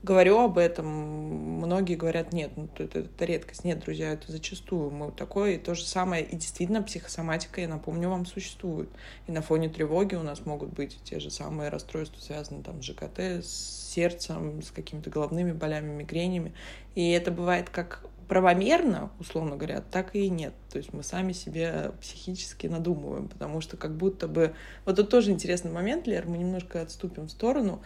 говорю 0.02 0.38
об 0.40 0.58
этом, 0.58 0.86
многие 0.86 1.94
говорят, 1.94 2.34
нет, 2.34 2.50
ну 2.56 2.68
это, 2.76 2.98
это 2.98 3.24
редкость. 3.24 3.64
Нет, 3.64 3.80
друзья, 3.80 4.12
это 4.12 4.30
зачастую. 4.30 4.90
Мы 4.90 5.12
такое, 5.12 5.52
и 5.52 5.58
то 5.58 5.74
же 5.74 5.86
самое. 5.86 6.22
И 6.22 6.36
действительно, 6.36 6.82
психосоматика, 6.82 7.62
я 7.62 7.68
напомню 7.68 8.10
вам, 8.10 8.26
существует. 8.26 8.90
И 9.26 9.32
на 9.32 9.40
фоне 9.40 9.70
тревоги 9.70 10.14
у 10.14 10.22
нас 10.22 10.44
могут 10.44 10.74
быть 10.74 10.98
те 11.04 11.20
же 11.20 11.30
самые 11.30 11.70
расстройства, 11.70 12.20
связанные 12.20 12.62
там 12.62 12.82
с 12.82 12.84
ЖКТ, 12.84 13.18
с 13.18 13.92
сердцем, 13.94 14.60
с 14.60 14.70
какими-то 14.70 15.08
головными 15.08 15.52
болями, 15.52 15.90
мигренями. 15.90 16.52
И 16.94 17.10
это 17.12 17.30
бывает 17.30 17.70
как 17.70 18.04
правомерно, 18.28 19.10
условно 19.18 19.56
говоря, 19.56 19.80
так 19.80 20.14
и 20.14 20.28
нет. 20.28 20.54
То 20.70 20.78
есть 20.78 20.92
мы 20.92 21.02
сами 21.02 21.32
себе 21.32 21.92
психически 22.00 22.66
надумываем, 22.66 23.28
потому 23.28 23.60
что 23.60 23.76
как 23.76 23.96
будто 23.96 24.28
бы... 24.28 24.54
Вот 24.84 24.96
тут 24.96 25.10
тоже 25.10 25.30
интересный 25.30 25.70
момент, 25.70 26.06
Лер, 26.06 26.26
мы 26.26 26.38
немножко 26.38 26.82
отступим 26.82 27.26
в 27.26 27.30
сторону. 27.30 27.82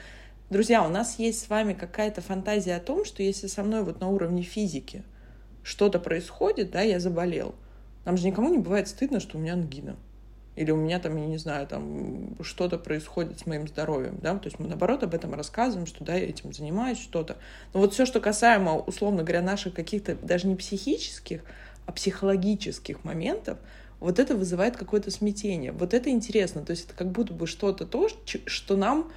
Друзья, 0.51 0.85
у 0.85 0.89
нас 0.89 1.19
есть 1.19 1.45
с 1.45 1.49
вами 1.49 1.75
какая-то 1.75 2.21
фантазия 2.21 2.77
о 2.77 2.81
том, 2.81 3.05
что 3.05 3.23
если 3.23 3.47
со 3.47 3.63
мной 3.63 3.83
вот 3.83 4.01
на 4.01 4.09
уровне 4.09 4.43
физики 4.43 5.05
что-то 5.63 5.99
происходит, 5.99 6.71
да, 6.71 6.81
я 6.81 7.01
заболел, 7.01 7.55
нам 8.05 8.17
же 8.17 8.27
никому 8.27 8.49
не 8.49 8.59
бывает 8.59 8.89
стыдно, 8.89 9.21
что 9.21 9.37
у 9.37 9.41
меня 9.41 9.53
ангина 9.53 9.97
или 10.59 10.73
у 10.73 10.77
меня 10.77 10.99
там, 10.99 11.17
я 11.17 11.27
не 11.27 11.39
знаю, 11.39 11.69
там 11.69 12.37
что-то 12.43 12.79
происходит 12.79 13.39
с 13.39 13.47
моим 13.47 13.69
здоровьем, 13.69 14.19
да, 14.21 14.37
то 14.37 14.47
есть 14.49 14.59
мы 14.59 14.67
наоборот 14.67 15.05
об 15.05 15.15
этом 15.15 15.35
рассказываем, 15.35 15.87
что 15.87 16.03
да, 16.05 16.15
я 16.15 16.29
этим 16.29 16.53
занимаюсь, 16.53 16.99
что-то. 16.99 17.37
Но 17.73 17.81
вот 17.81 17.95
все, 17.95 18.05
что 18.05 18.21
касаемо, 18.21 18.77
условно 18.77 19.23
говоря, 19.23 19.41
наших 19.41 19.73
каких-то 19.73 20.17
даже 20.17 20.49
не 20.49 20.57
психических, 20.57 21.43
а 21.87 21.93
психологических 21.93 23.05
моментов, 23.05 23.59
вот 24.01 24.19
это 24.19 24.35
вызывает 24.35 24.77
какое-то 24.77 25.13
смятение. 25.13 25.71
Вот 25.71 25.95
это 25.95 26.11
интересно, 26.11 26.65
то 26.65 26.73
есть 26.73 26.87
это 26.87 26.95
как 26.95 27.13
будто 27.13 27.33
бы 27.33 27.47
что-то 27.47 27.87
то, 27.87 28.09
что 28.27 28.77
нам 28.77 29.13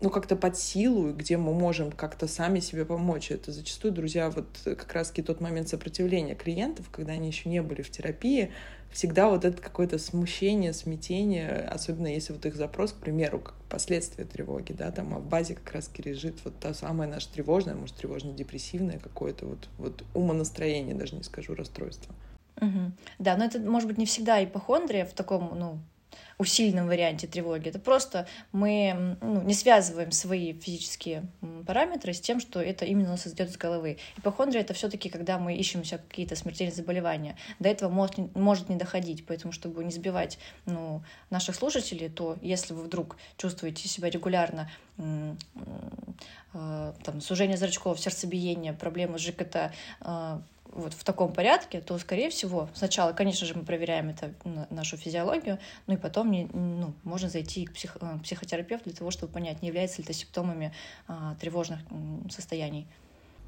ну, 0.00 0.10
как-то 0.10 0.34
под 0.34 0.56
силу, 0.56 1.12
где 1.12 1.36
мы 1.36 1.52
можем 1.52 1.92
как-то 1.92 2.26
сами 2.26 2.60
себе 2.60 2.84
помочь. 2.84 3.30
Это 3.30 3.52
зачастую, 3.52 3.92
друзья, 3.92 4.30
вот 4.30 4.46
как 4.64 4.92
раз-таки 4.92 5.22
тот 5.22 5.40
момент 5.40 5.68
сопротивления 5.68 6.34
клиентов, 6.34 6.88
когда 6.90 7.12
они 7.12 7.28
еще 7.28 7.48
не 7.48 7.60
были 7.60 7.82
в 7.82 7.90
терапии, 7.90 8.50
всегда 8.90 9.28
вот 9.28 9.44
это 9.44 9.60
какое-то 9.60 9.98
смущение, 9.98 10.72
смятение, 10.72 11.68
особенно 11.70 12.08
если 12.08 12.32
вот 12.32 12.44
их 12.46 12.56
запрос, 12.56 12.92
к 12.92 12.96
примеру, 12.96 13.40
как 13.40 13.54
последствия 13.68 14.24
тревоги, 14.24 14.72
да, 14.72 14.90
там, 14.90 15.14
а 15.14 15.18
в 15.18 15.26
базе 15.26 15.54
как 15.54 15.72
раз 15.74 15.90
лежит 15.98 16.38
вот 16.44 16.58
та 16.58 16.74
самая 16.74 17.08
наша 17.08 17.30
тревожная, 17.32 17.74
может, 17.74 17.96
тревожно-депрессивное 17.96 18.98
какое-то 18.98 19.46
вот, 19.46 19.68
вот 19.78 20.04
умонастроение, 20.14 20.94
даже 20.94 21.14
не 21.14 21.22
скажу, 21.22 21.54
расстройство. 21.54 22.14
Угу. 22.60 22.92
Да, 23.18 23.36
но 23.36 23.44
это 23.44 23.58
может 23.60 23.88
быть 23.88 23.98
не 23.98 24.06
всегда 24.06 24.42
ипохондрия 24.42 25.04
в 25.04 25.12
таком, 25.12 25.52
ну, 25.56 25.78
усиленном 26.40 26.86
варианте 26.86 27.26
тревоги. 27.26 27.68
Это 27.68 27.78
просто 27.78 28.26
мы 28.50 29.16
ну, 29.20 29.42
не 29.42 29.52
связываем 29.52 30.10
свои 30.10 30.54
физические 30.54 31.24
параметры 31.66 32.14
с 32.14 32.20
тем, 32.20 32.40
что 32.40 32.60
это 32.60 32.86
именно 32.86 33.08
у 33.08 33.10
нас 33.12 33.26
идет 33.26 33.50
из 33.50 33.58
головы. 33.58 33.98
Ипохондрия— 34.16 34.62
это 34.62 34.72
все 34.72 34.88
таки 34.88 35.10
когда 35.10 35.38
мы 35.38 35.54
ищем 35.54 35.84
себя 35.84 35.98
какие-то 35.98 36.36
смертельные 36.36 36.74
заболевания. 36.74 37.36
До 37.58 37.68
этого 37.68 37.90
может, 37.90 38.34
может 38.34 38.70
не 38.70 38.76
доходить, 38.76 39.26
поэтому, 39.26 39.52
чтобы 39.52 39.84
не 39.84 39.92
сбивать 39.92 40.38
ну, 40.64 41.02
наших 41.28 41.54
слушателей, 41.54 42.08
то 42.08 42.38
если 42.40 42.72
вы 42.72 42.84
вдруг 42.84 43.18
чувствуете 43.36 43.86
себя 43.86 44.08
регулярно 44.08 44.70
э, 44.96 45.34
там, 47.04 47.20
сужение 47.20 47.58
зрачков, 47.58 48.00
сердцебиение, 48.00 48.72
проблемы 48.72 49.18
с 49.18 49.22
ЖКТ, 49.22 49.72
вот 50.72 50.94
в 50.94 51.04
таком 51.04 51.32
порядке, 51.32 51.80
то, 51.80 51.98
скорее 51.98 52.30
всего, 52.30 52.68
сначала, 52.74 53.12
конечно 53.12 53.46
же, 53.46 53.54
мы 53.54 53.64
проверяем 53.64 54.08
это 54.08 54.34
нашу 54.70 54.96
физиологию, 54.96 55.58
ну 55.86 55.94
и 55.94 55.96
потом 55.96 56.30
не, 56.30 56.44
ну, 56.52 56.94
можно 57.04 57.28
зайти 57.28 57.66
к, 57.66 57.72
псих, 57.72 57.96
э, 58.00 58.18
психотерапевту 58.22 58.90
для 58.90 58.96
того, 58.96 59.10
чтобы 59.10 59.32
понять, 59.32 59.62
не 59.62 59.68
является 59.68 59.98
ли 59.98 60.04
это 60.04 60.12
симптомами 60.12 60.72
а, 61.08 61.34
тревожных 61.40 61.80
состояний. 62.30 62.86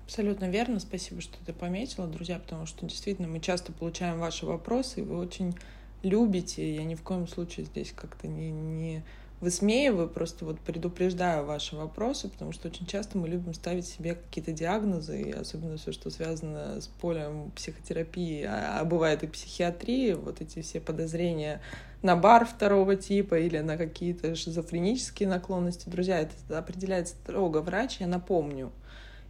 Абсолютно 0.05 0.47
верно. 0.47 0.81
Спасибо, 0.81 1.21
что 1.21 1.43
ты 1.45 1.53
пометила, 1.53 2.07
друзья, 2.07 2.39
потому 2.39 2.67
что 2.67 2.87
действительно 2.87 3.29
мы 3.29 3.41
часто 3.41 3.73
получаем 3.73 4.19
ваши 4.19 4.45
вопросы, 4.45 5.01
и 5.01 5.03
вы 5.03 5.17
очень 5.19 5.55
любите. 6.03 6.75
Я 6.75 6.85
ни 6.85 6.95
в 6.95 7.03
коем 7.03 7.29
случае 7.29 7.67
здесь 7.67 7.93
как-то 7.93 8.27
не, 8.27 8.51
не 8.51 9.03
высмеиваю, 9.43 10.09
просто 10.09 10.45
вот 10.45 10.61
предупреждаю 10.61 11.45
ваши 11.45 11.77
вопросы, 11.77 12.29
потому 12.29 12.53
что 12.53 12.69
очень 12.69 12.87
часто 12.87 13.19
мы 13.19 13.29
любим 13.29 13.53
ставить 13.55 13.87
себе 13.87 14.15
какие-то 14.15 14.53
диагнозы, 14.53 15.21
и 15.21 15.33
особенно 15.33 15.77
все, 15.77 15.91
что 15.91 16.11
связано 16.11 16.81
с 16.81 16.87
полем 16.87 17.51
психотерапии, 17.51 18.45
а, 18.45 18.79
а 18.81 18.85
бывает 18.85 19.25
и 19.25 19.27
психиатрии, 19.27 20.13
вот 20.13 20.41
эти 20.41 20.63
все 20.63 20.81
подозрения 20.81 21.61
на 22.03 22.17
бар 22.17 22.47
второго 22.47 22.95
типа 22.95 23.35
или 23.35 23.59
на 23.59 23.77
какие-то 23.77 24.37
шизофренические 24.37 25.29
наклонности. 25.29 25.89
Друзья, 25.89 26.21
это 26.21 26.59
определяет 26.59 27.09
строго 27.09 27.59
врач, 27.59 27.97
я 27.99 28.07
напомню. 28.07 28.73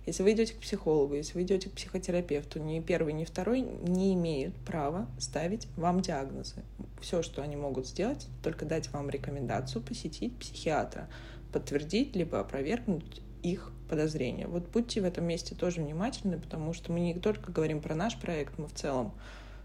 Если 0.05 0.25
вы 0.25 0.33
идете 0.33 0.55
к 0.55 0.59
психологу, 0.59 1.15
если 1.15 1.35
вы 1.35 1.43
идете 1.43 1.71
к 1.71 1.75
психотерапевту, 1.75 2.59
ни 2.59 2.81
первый, 2.81 3.13
ни 3.13 3.25
второй 3.25 3.61
не 3.61 4.15
имеют 4.15 4.55
права 4.57 5.07
ставить 5.19 5.69
вам 5.77 6.01
диагнозы. 6.01 6.65
Все, 7.01 7.23
что 7.23 7.43
они 7.43 7.55
могут 7.55 7.87
сделать, 7.87 8.27
только 8.43 8.65
дать 8.65 8.91
вам 8.93 9.11
рекомендацию 9.11 9.81
посетить 9.81 10.37
психиатра, 10.39 11.09
подтвердить 11.53 12.17
либо 12.17 12.41
опровергнуть 12.41 13.23
их 13.45 13.71
подозрения. 13.89 14.47
Вот 14.47 14.69
будьте 14.69 15.01
в 15.01 15.05
этом 15.05 15.25
месте 15.25 15.55
тоже 15.55 15.81
внимательны, 15.81 16.39
потому 16.39 16.73
что 16.73 16.91
мы 16.91 17.01
не 17.01 17.15
только 17.15 17.53
говорим 17.53 17.81
про 17.81 17.95
наш 17.95 18.19
проект, 18.19 18.59
мы 18.59 18.67
в 18.67 18.73
целом 18.73 19.13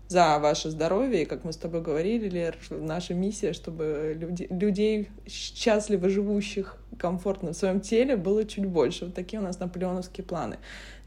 за 0.08 0.40
ваше 0.40 0.70
здоровье. 0.70 1.24
И, 1.24 1.26
как 1.26 1.44
мы 1.44 1.54
с 1.54 1.58
тобой 1.58 1.82
говорили, 1.82 2.30
Лер, 2.30 2.58
наша 2.70 3.14
миссия, 3.14 3.54
чтобы 3.54 4.16
люди, 4.20 4.48
людей, 4.50 5.10
счастливо 5.28 6.10
живущих 6.10 6.78
комфортно 6.98 7.54
в 7.54 7.58
своем 7.58 7.82
теле, 7.82 8.16
было 8.16 8.46
чуть 8.46 8.66
больше. 8.66 9.06
Вот 9.06 9.14
такие 9.14 9.40
у 9.40 9.44
нас 9.44 9.60
наполеоновские 9.60 10.26
планы. 10.26 10.58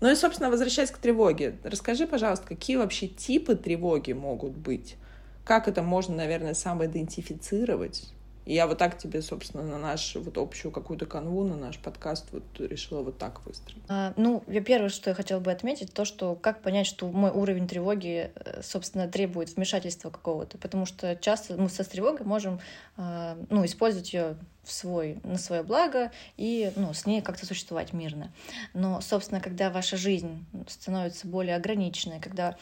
Ну 0.01 0.11
и, 0.11 0.15
собственно, 0.15 0.51
возвращаясь 0.51 0.91
к 0.91 0.99
тревоге. 0.99 1.57
Расскажи, 1.65 2.07
пожалуйста, 2.07 2.47
какие 2.47 2.77
вообще 2.77 3.09
типы 3.09 3.57
тревоги 3.57 4.13
могут 4.13 4.57
быть? 4.57 4.97
Как 5.45 5.69
это 5.69 5.83
можно, 5.83 6.15
наверное, 6.15 6.55
самоидентифицировать? 6.55 8.13
И 8.47 8.55
я 8.55 8.67
вот 8.67 8.79
так 8.79 8.99
тебе, 8.99 9.23
собственно, 9.23 9.63
на 9.63 9.79
нашу 9.79 10.21
вот 10.23 10.39
общую 10.39 10.73
какую-то 10.73 11.07
канву, 11.07 11.45
на 11.45 11.57
наш 11.57 11.79
подкаст 11.79 12.27
вот 12.33 12.43
решила 12.59 13.03
вот 13.03 13.19
так 13.19 13.45
выстроить. 13.47 13.83
А, 13.89 14.13
ну, 14.17 14.43
первое, 14.65 14.89
что 14.89 15.11
я 15.11 15.15
хотела 15.15 15.41
бы 15.41 15.53
отметить, 15.53 15.93
то, 15.93 16.05
что 16.05 16.35
как 16.35 16.63
понять, 16.63 16.87
что 16.87 17.09
мой 17.09 17.31
уровень 17.31 17.69
тревоги, 17.69 18.31
э, 18.35 18.63
собственно, 18.63 19.09
требует 19.09 19.55
вмешательства 19.57 20.11
какого-то, 20.11 20.59
потому 20.59 20.87
что 20.87 21.17
часто 21.17 21.57
мы 21.57 21.69
со 21.69 21.85
тревогой 21.85 22.27
можем, 22.27 22.61
а, 22.97 23.37
ну, 23.51 23.65
использовать 23.65 24.13
ее 24.13 24.37
в 24.63 24.73
свой, 24.73 25.19
на 25.25 25.39
свое 25.39 25.63
благо 25.63 26.13
и 26.37 26.73
ну, 26.77 26.93
с 26.93 27.07
ней 27.07 27.23
как-то 27.23 27.47
существовать 27.47 27.93
мирно. 27.93 28.33
Но, 28.75 29.01
собственно, 29.01 29.41
когда 29.41 29.71
ваша 29.71 29.97
жизнь 29.97 30.45
становится 30.69 31.27
более 31.27 31.57
ограниченной, 31.57 32.21
когда 32.21 32.57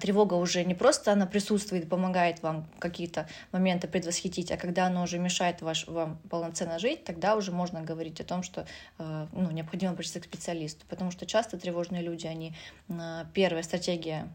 тревога 0.00 0.34
уже 0.34 0.64
не 0.64 0.74
просто 0.74 1.12
она 1.12 1.26
присутствует 1.26 1.88
помогает 1.88 2.42
вам 2.42 2.66
какие-то 2.78 3.28
моменты 3.52 3.88
предвосхитить, 3.88 4.52
а 4.52 4.56
когда 4.56 4.86
она 4.86 5.02
уже 5.02 5.18
мешает 5.18 5.62
ваш, 5.62 5.86
вам 5.86 6.18
полноценно 6.28 6.78
жить, 6.78 7.04
тогда 7.04 7.34
уже 7.34 7.50
можно 7.50 7.80
говорить 7.80 8.20
о 8.20 8.24
том, 8.24 8.42
что 8.42 8.66
э, 8.98 9.26
ну, 9.32 9.50
необходимо 9.50 9.92
обратиться 9.92 10.20
к 10.20 10.24
специалисту. 10.24 10.84
Потому 10.88 11.10
что 11.10 11.24
часто 11.24 11.58
тревожные 11.58 12.02
люди, 12.02 12.26
они 12.26 12.54
э, 12.88 13.24
первая 13.32 13.62
стратегия 13.62 14.28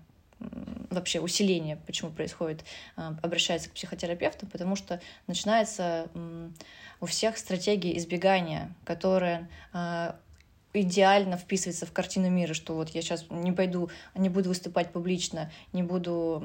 вообще 0.89 1.21
усиление, 1.21 1.77
почему 1.85 2.11
происходит, 2.11 2.65
э, 2.97 3.13
обращается 3.21 3.69
к 3.69 3.73
психотерапевту, 3.73 4.47
потому 4.47 4.75
что 4.75 4.99
начинается 5.27 6.07
у 7.01 7.05
всех 7.05 7.37
стратегия 7.37 7.97
избегания, 7.97 8.73
которая 8.83 9.49
идеально 10.81 11.37
вписывается 11.37 11.85
в 11.85 11.91
картину 11.91 12.29
мира, 12.29 12.53
что 12.53 12.75
вот 12.75 12.89
я 12.89 13.01
сейчас 13.01 13.25
не 13.29 13.51
пойду, 13.51 13.89
не 14.15 14.29
буду 14.29 14.49
выступать 14.49 14.91
публично, 14.91 15.51
не 15.73 15.83
буду 15.83 16.43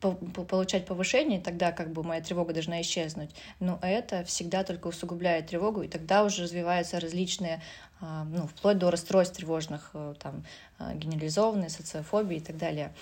получать 0.00 0.86
повышение, 0.86 1.40
тогда 1.40 1.72
как 1.72 1.92
бы 1.92 2.02
моя 2.02 2.20
тревога 2.20 2.52
должна 2.52 2.80
исчезнуть. 2.80 3.30
Но 3.60 3.78
это 3.82 4.24
всегда 4.24 4.64
только 4.64 4.88
усугубляет 4.88 5.48
тревогу, 5.48 5.82
и 5.82 5.88
тогда 5.88 6.24
уже 6.24 6.42
развиваются 6.42 7.00
различные, 7.00 7.62
а, 8.00 8.24
ну, 8.24 8.46
вплоть 8.46 8.78
до 8.78 8.90
расстройств 8.90 9.36
тревожных, 9.36 9.90
э, 9.94 10.14
там, 10.18 10.44
а, 10.78 10.94
генерализованные, 10.94 11.70
социофобии 11.70 12.38
и 12.38 12.40
так 12.40 12.56
далее. 12.58 12.92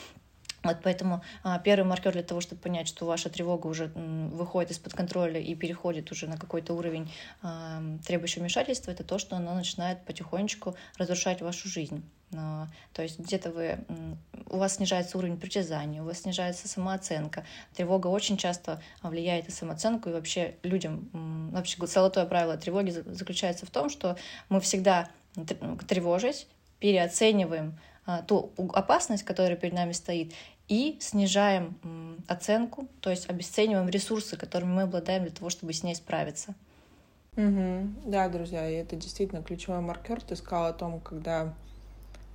Вот 0.62 0.78
поэтому 0.82 1.22
а, 1.42 1.58
первый 1.58 1.84
маркер 1.84 2.12
для 2.12 2.22
того, 2.22 2.40
чтобы 2.40 2.60
понять, 2.60 2.86
что 2.86 3.04
ваша 3.04 3.28
тревога 3.28 3.66
уже 3.66 3.86
выходит 3.86 4.70
из-под 4.70 4.94
контроля 4.94 5.40
и 5.40 5.54
переходит 5.54 6.10
уже 6.12 6.26
на 6.28 6.36
какой-то 6.36 6.74
уровень 6.74 7.12
а, 7.42 7.82
требующего 8.06 8.42
вмешательства, 8.42 8.90
это 8.90 9.02
то, 9.04 9.18
что 9.18 9.36
она 9.36 9.54
начинает 9.54 10.04
потихонечку 10.04 10.76
разрушать 10.98 11.42
вашу 11.42 11.68
жизнь. 11.68 12.04
А, 12.34 12.68
то 12.92 13.02
есть 13.02 13.18
где-то 13.18 13.50
вы, 13.50 13.78
у 14.46 14.58
вас 14.58 14.76
снижается 14.76 15.18
уровень 15.18 15.36
притязания, 15.36 16.02
у 16.02 16.04
вас 16.04 16.20
снижается 16.20 16.68
самооценка. 16.68 17.44
Тревога 17.74 18.06
очень 18.06 18.36
часто 18.36 18.80
влияет 19.02 19.48
на 19.48 19.52
самооценку, 19.52 20.10
и 20.10 20.12
вообще 20.12 20.54
людям, 20.62 21.10
вообще 21.52 21.84
золотое 21.86 22.24
правило 22.26 22.56
тревоги 22.56 22.90
заключается 22.90 23.66
в 23.66 23.70
том, 23.70 23.90
что 23.90 24.16
мы 24.48 24.60
всегда 24.60 25.08
тревожась, 25.88 26.46
переоцениваем 26.78 27.78
ту 28.26 28.52
опасность, 28.72 29.22
которая 29.22 29.56
перед 29.56 29.74
нами 29.74 29.92
стоит, 29.92 30.32
и 30.68 30.98
снижаем 31.00 31.76
оценку, 32.28 32.88
то 33.00 33.10
есть 33.10 33.28
обесцениваем 33.28 33.88
ресурсы, 33.88 34.36
которыми 34.36 34.72
мы 34.72 34.82
обладаем 34.82 35.24
для 35.24 35.32
того, 35.32 35.50
чтобы 35.50 35.72
с 35.72 35.82
ней 35.82 35.94
справиться. 35.94 36.54
Угу. 37.36 38.10
Да, 38.10 38.28
друзья, 38.28 38.68
и 38.68 38.74
это 38.74 38.96
действительно 38.96 39.42
ключевой 39.42 39.80
маркер. 39.80 40.20
Ты 40.20 40.36
сказала 40.36 40.68
о 40.68 40.72
том, 40.72 41.00
когда 41.00 41.54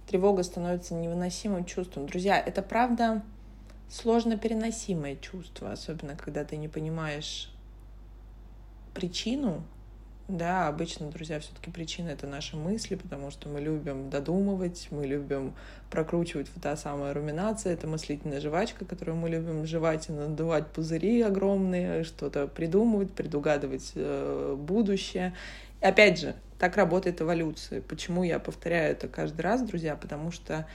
тревога 0.08 0.44
становится 0.44 0.94
невыносимым 0.96 1.66
чувством. 1.66 2.08
Друзья, 2.08 2.40
это 2.40 2.62
правда 2.62 3.24
сложно 3.90 4.38
переносимое 4.38 5.16
чувство, 5.16 5.72
особенно 5.72 6.16
когда 6.16 6.44
ты 6.44 6.58
не 6.58 6.68
понимаешь 6.68 7.52
причину 8.94 9.64
да, 10.28 10.68
обычно, 10.68 11.10
друзья, 11.10 11.40
все-таки 11.40 11.72
причина 11.72 12.10
это 12.10 12.28
наши 12.28 12.58
мысли, 12.58 12.96
потому 12.96 13.32
что 13.32 13.48
мы 13.48 13.62
любим 13.62 14.10
додумывать, 14.10 14.88
мы 14.92 15.08
любим 15.08 15.54
прокручивать 15.90 16.50
вот 16.54 16.62
та 16.62 16.76
самая 16.76 17.14
руминация, 17.14 17.74
это 17.74 17.88
мыслительная 17.88 18.42
жвачка, 18.42 18.84
которую 18.84 19.16
мы 19.16 19.30
любим 19.30 19.66
жевать 19.66 20.10
и 20.10 20.12
надувать 20.12 20.68
пузыри 20.68 21.22
огромные, 21.22 22.04
что-то 22.04 22.48
придумывать, 22.48 23.14
предугадывать 23.14 23.94
э, 23.96 24.56
будущее. 24.58 25.34
И 25.82 25.86
опять 25.86 26.20
же, 26.20 26.36
так 26.60 26.76
работает 26.76 27.22
эволюция. 27.22 27.82
Почему 27.82 28.24
я 28.24 28.40
повторяю 28.40 28.92
это 28.92 29.08
каждый 29.08 29.42
раз, 29.42 29.62
друзья? 29.62 29.96
Потому 29.96 30.32
что 30.32 30.68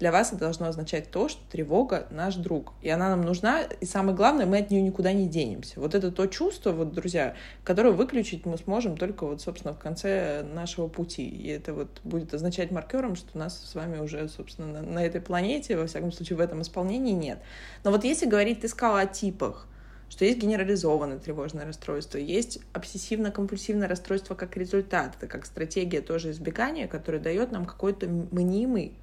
для 0.00 0.10
вас 0.10 0.28
это 0.28 0.38
должно 0.38 0.66
означать 0.66 1.10
то, 1.10 1.28
что 1.28 1.40
тревога 1.50 2.06
наш 2.10 2.36
друг. 2.36 2.72
И 2.80 2.88
она 2.88 3.10
нам 3.10 3.20
нужна, 3.20 3.62
и 3.62 3.84
самое 3.84 4.16
главное, 4.16 4.46
мы 4.46 4.58
от 4.58 4.70
нее 4.70 4.80
никуда 4.80 5.12
не 5.12 5.28
денемся. 5.28 5.78
Вот 5.78 5.94
это 5.94 6.10
то 6.10 6.26
чувство, 6.26 6.72
вот, 6.72 6.94
друзья, 6.94 7.36
которое 7.64 7.90
выключить 7.92 8.46
мы 8.46 8.56
сможем 8.56 8.96
только 8.96 9.26
вот, 9.26 9.42
собственно, 9.42 9.74
в 9.74 9.78
конце 9.78 10.42
нашего 10.42 10.88
пути. 10.88 11.28
И 11.28 11.48
это 11.48 11.74
вот 11.74 12.00
будет 12.02 12.32
означать 12.32 12.70
маркером, 12.70 13.14
что 13.14 13.36
нас 13.36 13.62
с 13.62 13.74
вами 13.74 13.98
уже, 13.98 14.26
собственно, 14.30 14.80
на, 14.80 14.82
на 14.82 15.04
этой 15.04 15.20
планете, 15.20 15.76
во 15.76 15.86
всяком 15.86 16.12
случае, 16.12 16.38
в 16.38 16.40
этом 16.40 16.62
исполнении 16.62 17.12
нет. 17.12 17.38
Но 17.84 17.90
вот 17.90 18.02
если 18.02 18.24
говорить, 18.24 18.62
ты 18.62 18.68
сказала 18.68 19.00
о 19.00 19.06
типах, 19.06 19.66
что 20.08 20.24
есть 20.24 20.38
генерализованное 20.38 21.18
тревожное 21.18 21.66
расстройство, 21.66 22.16
есть 22.16 22.60
обсессивно-компульсивное 22.72 23.86
расстройство 23.86 24.34
как 24.34 24.56
результат, 24.56 25.16
это 25.18 25.26
как 25.26 25.44
стратегия 25.44 26.00
тоже 26.00 26.30
избегания, 26.30 26.88
которая 26.88 27.20
дает 27.20 27.52
нам 27.52 27.66
какой-то 27.66 28.08
мнимый 28.08 28.94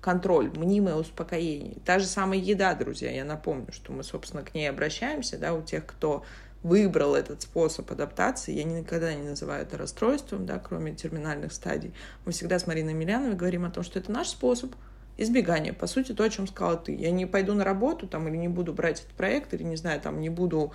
контроль, 0.00 0.50
мнимое 0.56 0.94
успокоение. 0.94 1.76
Та 1.84 1.98
же 1.98 2.06
самая 2.06 2.38
еда, 2.38 2.74
друзья, 2.74 3.10
я 3.10 3.24
напомню, 3.24 3.72
что 3.72 3.92
мы, 3.92 4.02
собственно, 4.02 4.42
к 4.42 4.54
ней 4.54 4.68
обращаемся, 4.68 5.38
да, 5.38 5.54
у 5.54 5.62
тех, 5.62 5.86
кто 5.86 6.24
выбрал 6.62 7.14
этот 7.14 7.42
способ 7.42 7.90
адаптации, 7.90 8.52
я 8.52 8.64
никогда 8.64 9.14
не 9.14 9.22
называю 9.22 9.62
это 9.62 9.78
расстройством, 9.78 10.46
да, 10.46 10.58
кроме 10.58 10.94
терминальных 10.94 11.52
стадий. 11.52 11.92
Мы 12.24 12.32
всегда 12.32 12.58
с 12.58 12.66
Мариной 12.66 12.94
Миляновой 12.94 13.36
говорим 13.36 13.64
о 13.64 13.70
том, 13.70 13.84
что 13.84 13.98
это 13.98 14.10
наш 14.10 14.28
способ 14.28 14.74
избегания, 15.16 15.72
по 15.72 15.86
сути, 15.86 16.12
то, 16.12 16.24
о 16.24 16.28
чем 16.28 16.46
сказала 16.46 16.76
ты. 16.76 16.94
Я 16.94 17.10
не 17.10 17.26
пойду 17.26 17.54
на 17.54 17.64
работу 17.64 18.06
там, 18.06 18.28
или 18.28 18.36
не 18.36 18.48
буду 18.48 18.72
брать 18.72 19.00
этот 19.00 19.12
проект, 19.12 19.54
или, 19.54 19.62
не 19.62 19.76
знаю, 19.76 20.00
там, 20.00 20.20
не 20.20 20.30
буду, 20.30 20.72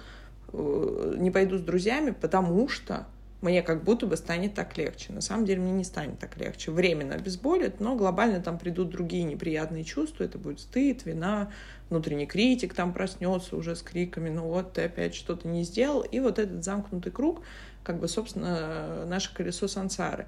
э, 0.52 1.16
не 1.18 1.32
пойду 1.32 1.58
с 1.58 1.62
друзьями, 1.62 2.12
потому 2.12 2.68
что 2.68 3.08
мне 3.44 3.62
как 3.62 3.84
будто 3.84 4.08
бы 4.08 4.18
станет 4.18 4.54
так 4.54 4.78
легче. 4.78 5.12
На 5.14 5.22
самом 5.22 5.46
деле 5.46 5.62
мне 5.62 5.72
не 5.72 5.84
станет 5.84 6.18
так 6.18 6.38
легче. 6.38 6.72
Временно 6.72 7.16
обезболит, 7.16 7.80
но 7.80 7.96
глобально 7.96 8.42
там 8.42 8.58
придут 8.58 8.90
другие 8.90 9.24
неприятные 9.24 9.84
чувства. 9.84 10.24
Это 10.24 10.38
будет 10.38 10.62
стыд, 10.62 11.06
вина, 11.06 11.52
внутренний 11.90 12.26
критик 12.26 12.74
там 12.74 12.94
проснется 12.94 13.56
уже 13.56 13.76
с 13.76 13.82
криками, 13.82 14.30
ну 14.30 14.48
вот 14.48 14.74
ты 14.74 14.84
опять 14.84 15.14
что-то 15.14 15.48
не 15.48 15.64
сделал. 15.64 16.02
И 16.02 16.20
вот 16.20 16.40
этот 16.40 16.64
замкнутый 16.64 17.12
круг, 17.12 17.42
как 17.84 18.00
бы, 18.00 18.08
собственно, 18.08 19.06
наше 19.06 19.34
колесо 19.34 19.68
сансары. 19.68 20.26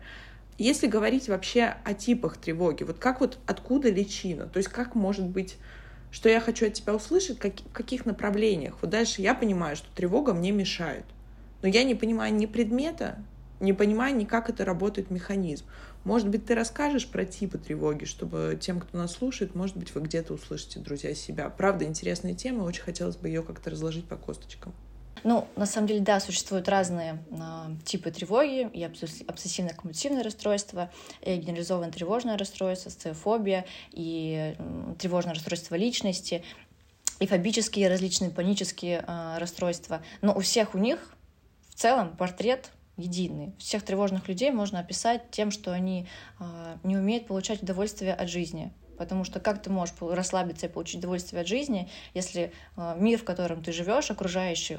Если 0.58 0.88
говорить 0.88 1.28
вообще 1.28 1.76
о 1.84 1.94
типах 1.94 2.38
тревоги, 2.38 2.84
вот 2.84 3.00
как 3.00 3.22
вот 3.22 3.40
откуда 3.46 3.90
личина? 3.90 4.46
То 4.46 4.58
есть 4.58 4.70
как 4.70 4.94
может 4.94 5.26
быть 5.26 5.58
что 6.12 6.30
я 6.30 6.40
хочу 6.40 6.68
от 6.68 6.74
тебя 6.74 6.96
услышать, 6.96 7.40
как, 7.40 7.56
в 7.60 7.74
каких 7.74 8.06
направлениях. 8.06 8.78
Вот 8.82 8.90
дальше 8.90 9.22
я 9.22 9.36
понимаю, 9.36 9.76
что 9.76 9.94
тревога 9.94 10.34
мне 10.34 10.52
мешает 10.52 11.04
но 11.66 11.70
я 11.70 11.84
не 11.84 11.96
понимаю 11.96 12.32
ни 12.32 12.46
предмета, 12.46 13.18
не 13.60 13.74
понимаю 13.74 14.16
ни 14.16 14.26
как 14.26 14.52
это 14.52 14.66
работает 14.66 15.10
механизм. 15.10 15.66
Может 16.04 16.30
быть, 16.30 16.46
ты 16.46 16.54
расскажешь 16.54 17.08
про 17.08 17.26
типы 17.26 17.58
тревоги, 17.58 18.06
чтобы 18.06 18.56
тем, 18.62 18.80
кто 18.80 19.00
нас 19.00 19.14
слушает, 19.14 19.56
может 19.56 19.76
быть, 19.76 19.96
вы 19.96 20.02
где-то 20.02 20.36
услышите, 20.36 20.80
друзья, 20.80 21.16
себя. 21.16 21.50
Правда, 21.50 21.86
интересная 21.86 22.36
тема, 22.36 22.62
очень 22.62 22.84
хотелось 22.84 23.16
бы 23.16 23.30
ее 23.30 23.42
как-то 23.42 23.72
разложить 23.72 24.06
по 24.06 24.16
косточкам. 24.16 24.76
Ну, 25.24 25.48
на 25.56 25.66
самом 25.66 25.88
деле, 25.88 26.02
да, 26.02 26.20
существуют 26.20 26.70
разные 26.70 27.24
э, 27.32 27.36
типы 27.84 28.12
тревоги, 28.12 28.70
и 28.72 28.84
обсессивно-компульсивное 28.84 30.22
расстройство, 30.22 30.92
и 31.24 31.36
генерализованное 31.36 31.92
тревожное 31.92 32.38
расстройство, 32.38 32.92
сциофобия, 32.92 33.66
и 33.92 34.54
э, 34.56 34.94
тревожное 35.00 35.34
расстройство 35.34 35.74
личности, 35.74 36.44
и 37.20 37.26
фобические 37.26 37.88
различные 37.88 38.30
панические 38.30 39.04
э, 39.08 39.38
расстройства. 39.40 40.04
Но 40.22 40.36
у 40.36 40.42
всех 40.42 40.76
у 40.76 40.78
них 40.78 41.15
в 41.76 41.80
целом 41.80 42.16
портрет 42.16 42.72
единый. 42.98 43.54
Всех 43.60 43.84
тревожных 43.84 44.30
людей 44.30 44.50
можно 44.50 44.80
описать 44.80 45.30
тем, 45.32 45.52
что 45.52 45.74
они 45.74 46.08
э, 46.40 46.78
не 46.84 46.98
умеют 46.98 47.28
получать 47.28 47.62
удовольствие 47.62 48.14
от 48.14 48.30
жизни. 48.30 48.72
Потому 48.98 49.24
что 49.24 49.40
как 49.40 49.62
ты 49.62 49.70
можешь 49.70 49.96
расслабиться 50.00 50.68
и 50.68 50.70
получить 50.70 51.00
удовольствие 51.00 51.42
от 51.42 51.48
жизни, 51.48 51.90
если 52.14 52.52
э, 52.78 52.96
мир, 52.98 53.20
в 53.20 53.24
котором 53.24 53.64
ты 53.64 53.72
живешь, 53.72 54.12
окружающий, 54.12 54.78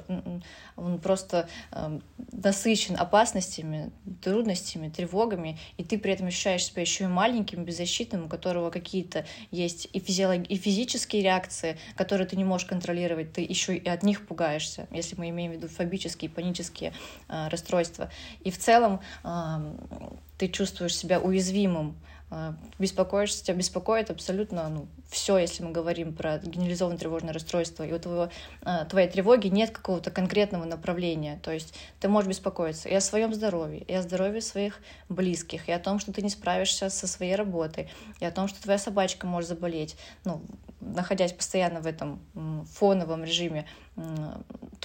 он 0.76 0.99
просто 0.99 1.49
э, 1.73 2.00
насыщен 2.32 2.96
опасностями, 2.99 3.92
трудностями, 4.23 4.88
тревогами, 4.88 5.58
и 5.76 5.85
ты 5.85 5.99
при 5.99 6.12
этом 6.12 6.26
ощущаешь 6.26 6.64
себя 6.64 6.82
еще 6.82 7.04
и 7.04 7.08
маленьким, 7.08 7.64
беззащитным, 7.64 8.26
у 8.26 8.28
которого 8.28 8.70
какие-то 8.70 9.25
есть 9.50 9.88
и, 9.92 10.00
физиолог... 10.00 10.46
и 10.50 10.56
физические 10.56 11.23
реакции, 11.23 11.76
которые 11.96 12.26
ты 12.26 12.37
не 12.37 12.44
можешь 12.44 12.66
контролировать, 12.66 13.32
ты 13.32 13.40
еще 13.40 13.76
и 13.76 13.88
от 13.88 14.02
них 14.02 14.26
пугаешься, 14.26 14.87
если 14.90 15.16
мы 15.16 15.30
имеем 15.30 15.52
в 15.52 15.54
виду 15.56 15.68
фобические, 15.68 16.30
панические 16.30 16.92
э, 17.28 17.49
расстройства. 17.49 18.11
И 18.44 18.50
в 18.50 18.58
целом 18.58 19.00
э, 19.25 19.28
ты 20.38 20.49
чувствуешь 20.49 20.96
себя 20.96 21.20
уязвимым 21.20 21.96
беспокоишься, 22.78 23.45
тебя 23.45 23.56
беспокоит 23.56 24.11
абсолютно 24.11 24.68
ну, 24.68 24.88
все, 25.09 25.38
если 25.38 25.62
мы 25.62 25.71
говорим 25.71 26.12
про 26.12 26.38
генерализованное 26.38 26.99
тревожное 26.99 27.33
расстройство, 27.33 27.85
и 27.85 27.92
у 27.92 27.99
твоего, 27.99 28.30
а, 28.62 28.85
твоей 28.85 29.09
тревоги 29.09 29.47
нет 29.47 29.71
какого-то 29.71 30.11
конкретного 30.11 30.64
направления. 30.64 31.38
То 31.42 31.52
есть 31.52 31.75
ты 32.01 32.09
можешь 32.09 32.29
беспокоиться 32.29 32.88
и 32.88 32.94
о 32.94 33.01
своем 33.01 33.33
здоровье, 33.33 33.81
и 33.81 33.92
о 33.94 34.03
здоровье 34.03 34.40
своих 34.40 34.81
близких, 35.09 35.68
и 35.68 35.72
о 35.72 35.79
том, 35.79 36.01
что 36.01 36.12
ты 36.12 36.22
не 36.22 36.31
справишься 36.31 36.90
со 36.90 37.07
своей 37.07 37.37
работой, 37.37 37.88
и 38.18 38.24
о 38.24 38.33
том, 38.33 38.48
что 38.48 38.61
твоя 38.61 38.79
собачка 38.79 39.27
может 39.27 39.51
заболеть. 39.51 39.96
Ну, 40.24 40.42
находясь 40.81 41.33
постоянно 41.33 41.81
в 41.81 41.87
этом 41.87 42.20
фоновом 42.72 43.22
режиме, 43.22 43.66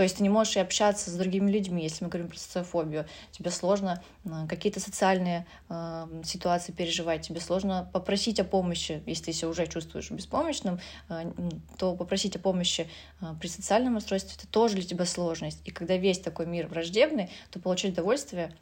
то 0.02 0.04
есть 0.04 0.18
ты 0.18 0.24
не 0.24 0.30
можешь 0.30 0.56
и 0.56 0.60
общаться 0.60 1.12
с 1.12 1.14
другими 1.14 1.52
людьми, 1.52 1.84
если 1.84 2.04
мы 2.04 2.10
говорим 2.10 2.28
про 2.28 2.36
социофобию, 2.36 3.06
тебе 3.32 3.52
сложно 3.52 4.02
какие-то 4.50 4.80
социальные 4.80 5.46
э, 5.70 6.08
ситуации 6.24 6.72
переживать, 6.72 7.22
тебе 7.22 7.40
сложно 7.40 7.88
попросить 7.94 8.40
о 8.40 8.44
помощи, 8.44 9.04
если 9.06 9.32
ты 9.32 9.48
уже 9.48 9.68
чувствуешь 9.68 10.10
беспомощным, 10.10 10.80
э, 11.10 11.32
то 11.78 11.96
попросить 11.96 12.36
о 12.36 12.40
помощи 12.40 12.90
э, 13.22 13.26
при 13.40 13.46
социальном 13.46 13.94
расстройстве 13.94 14.34
это 14.40 14.48
тоже 14.48 14.74
для 14.74 14.86
тебя 14.86 15.06
сложность. 15.06 15.62
И 15.66 15.70
когда 15.70 15.96
весь 15.98 16.18
такой 16.18 16.48
мир 16.48 16.66
враждебный, 16.66 17.30
то 17.52 17.60
получать 17.60 17.92
удовольствие 17.92 18.58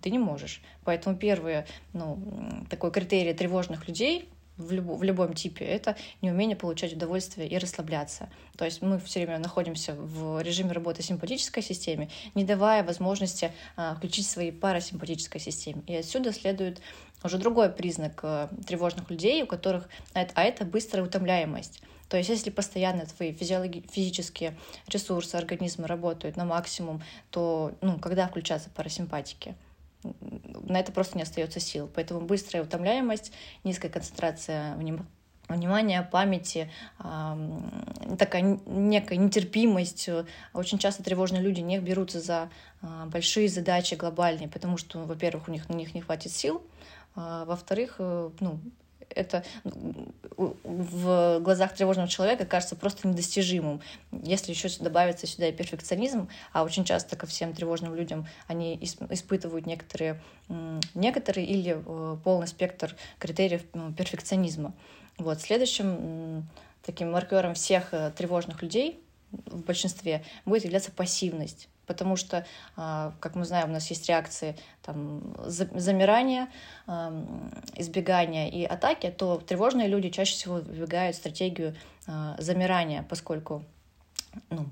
ты 0.00 0.08
не 0.08 0.18
можешь. 0.18 0.62
Поэтому 0.84 1.16
первый 1.16 1.64
ну, 1.92 2.18
такой 2.70 2.92
критерий 2.92 3.34
тревожных 3.34 3.88
людей 3.88 4.30
в, 4.58 4.72
люб, 4.72 4.86
в 4.86 5.02
любом 5.02 5.32
типе, 5.34 5.64
это 5.64 5.96
неумение 6.20 6.56
получать 6.56 6.92
удовольствие 6.92 7.48
и 7.48 7.56
расслабляться. 7.56 8.28
То 8.56 8.64
есть 8.64 8.82
мы 8.82 8.98
все 8.98 9.20
время 9.20 9.38
находимся 9.38 9.94
в 9.94 10.42
режиме 10.42 10.72
работы 10.72 11.02
симпатической 11.02 11.62
системе, 11.62 12.10
не 12.34 12.44
давая 12.44 12.82
возможности 12.84 13.52
а, 13.76 13.94
включить 13.94 14.26
свои 14.26 14.50
парасимпатической 14.50 15.40
системе. 15.40 15.82
И 15.86 15.94
отсюда 15.94 16.32
следует 16.32 16.80
уже 17.22 17.38
другой 17.38 17.70
признак 17.70 18.20
а, 18.22 18.50
тревожных 18.66 19.08
людей, 19.10 19.42
у 19.42 19.46
которых, 19.46 19.88
это, 20.12 20.32
а 20.34 20.42
это 20.42 20.64
быстрая 20.64 21.04
утомляемость. 21.04 21.80
То 22.08 22.16
есть 22.16 22.30
если 22.30 22.50
постоянно 22.50 23.06
твои 23.06 23.32
физиологи- 23.32 23.86
физические 23.90 24.56
ресурсы 24.88 25.36
организма 25.36 25.86
работают 25.86 26.36
на 26.36 26.44
максимум, 26.44 27.02
то 27.30 27.72
ну, 27.80 27.98
когда 27.98 28.26
включаться 28.28 28.70
парасимпатики? 28.70 29.54
На 30.02 30.78
это 30.78 30.92
просто 30.92 31.16
не 31.16 31.22
остается 31.22 31.60
сил. 31.60 31.90
Поэтому 31.94 32.20
быстрая 32.20 32.64
утомляемость, 32.64 33.32
низкая 33.64 33.90
концентрация 33.90 34.76
внимания, 35.48 36.02
памяти, 36.02 36.70
такая 36.98 38.60
некая 38.66 39.16
нетерпимость. 39.16 40.08
Очень 40.52 40.78
часто 40.78 41.02
тревожные 41.02 41.42
люди 41.42 41.60
не 41.60 41.78
берутся 41.78 42.20
за 42.20 42.50
а, 42.82 43.06
большие 43.06 43.48
задачи 43.48 43.94
глобальные, 43.94 44.48
потому 44.48 44.76
что, 44.76 44.98
во-первых, 45.00 45.48
у 45.48 45.50
них 45.50 45.68
на 45.68 45.74
них 45.74 45.94
не 45.94 46.00
хватит 46.00 46.32
сил, 46.32 46.62
а, 47.14 47.44
во-вторых, 47.46 47.96
э, 47.98 48.30
ну, 48.40 48.60
это 49.10 49.44
в 49.64 51.40
глазах 51.40 51.74
тревожного 51.74 52.08
человека 52.08 52.46
кажется 52.46 52.76
просто 52.76 53.08
недостижимым. 53.08 53.80
Если 54.22 54.52
еще 54.52 54.68
добавится 54.80 55.26
сюда 55.26 55.48
и 55.48 55.52
перфекционизм, 55.52 56.28
а 56.52 56.62
очень 56.62 56.84
часто 56.84 57.16
ко 57.16 57.26
всем 57.26 57.52
тревожным 57.52 57.94
людям 57.94 58.26
они 58.46 58.78
испытывают 59.10 59.66
некоторые, 59.66 60.20
некоторые 60.94 61.46
или 61.46 61.82
э, 61.84 62.16
полный 62.22 62.46
спектр 62.46 62.96
критериев 63.18 63.62
перфекционизма. 63.96 64.74
Вот. 65.16 65.40
Следующим 65.40 66.46
таким 66.82 67.12
маркером 67.12 67.54
всех 67.54 67.92
э, 67.92 68.12
тревожных 68.16 68.62
людей 68.62 69.00
в 69.30 69.62
большинстве 69.62 70.24
будет 70.44 70.64
являться 70.64 70.90
пассивность 70.90 71.68
потому 71.88 72.14
что, 72.14 72.46
а, 72.76 73.12
как 73.18 73.34
мы 73.34 73.44
знаем, 73.44 73.70
у 73.70 73.72
нас 73.72 73.90
есть 73.90 74.08
реакции 74.08 74.54
там, 74.82 75.34
замирания, 75.44 76.48
избегания 77.74 78.48
и 78.48 78.64
атаки, 78.64 79.10
то 79.10 79.38
тревожные 79.38 79.88
люди 79.88 80.10
чаще 80.10 80.34
всего 80.34 80.56
выбегают 80.56 81.16
стратегию 81.16 81.74
а, 82.06 82.36
замирания, 82.38 83.04
поскольку 83.08 83.64
ну, 84.50 84.66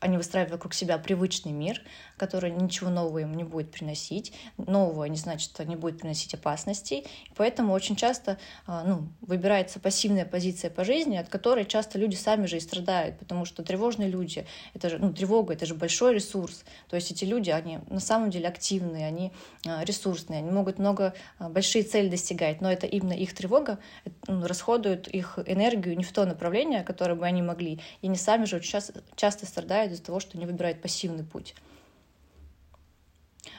они 0.00 0.16
выстраивают 0.16 0.52
вокруг 0.52 0.74
себя 0.74 0.96
привычный 0.98 1.52
мир, 1.52 1.82
который 2.16 2.50
ничего 2.50 2.88
нового 2.90 3.18
им 3.18 3.34
не 3.34 3.44
будет 3.44 3.72
приносить. 3.72 4.32
Нового 4.56 5.04
не 5.04 5.16
значит, 5.16 5.50
что 5.50 5.64
не 5.64 5.76
будет 5.76 5.98
приносить 5.98 6.34
опасностей. 6.34 7.06
Поэтому 7.36 7.72
очень 7.72 7.96
часто 7.96 8.38
а, 8.66 8.84
ну, 8.84 9.08
выбирается 9.20 9.80
пассивная 9.80 10.24
позиция 10.24 10.70
по 10.70 10.84
жизни, 10.84 11.16
от 11.16 11.28
которой 11.28 11.64
часто 11.64 11.98
люди 11.98 12.14
сами 12.14 12.46
же 12.46 12.58
и 12.58 12.60
страдают, 12.60 13.18
потому 13.18 13.44
что 13.44 13.64
тревожные 13.64 14.08
люди, 14.08 14.46
это 14.74 14.88
же, 14.90 14.98
ну, 14.98 15.12
тревога— 15.12 15.52
это 15.54 15.66
же 15.66 15.74
большой 15.74 16.14
ресурс. 16.14 16.64
То 16.88 16.96
есть 16.96 17.10
эти 17.10 17.24
люди, 17.24 17.50
они 17.50 17.80
на 17.88 18.00
самом 18.00 18.30
деле 18.30 18.48
активные, 18.48 19.06
они 19.06 19.32
а, 19.66 19.84
ресурсные, 19.84 20.38
они 20.38 20.50
могут 20.50 20.78
много, 20.78 21.14
а, 21.38 21.48
большие 21.48 21.82
цели 21.82 22.08
достигать, 22.08 22.60
но 22.60 22.70
это 22.70 22.86
именно 22.86 23.14
их 23.14 23.34
тревога 23.34 23.80
ну, 24.28 24.46
расходует 24.46 25.08
их 25.08 25.40
энергию 25.46 25.96
не 25.96 26.04
в 26.04 26.12
то 26.12 26.24
направление, 26.24 26.84
которое 26.84 27.14
бы 27.14 27.26
они 27.26 27.42
могли, 27.42 27.80
и 28.00 28.06
они 28.06 28.16
сами 28.16 28.44
же 28.44 28.56
очень 28.56 28.80
часто 29.16 29.46
страдают 29.46 29.87
страдают 29.88 29.92
из-за 29.92 30.04
того, 30.04 30.20
что 30.20 30.36
они 30.36 30.46
выбирают 30.46 30.80
пассивный 30.80 31.24
путь. 31.24 31.54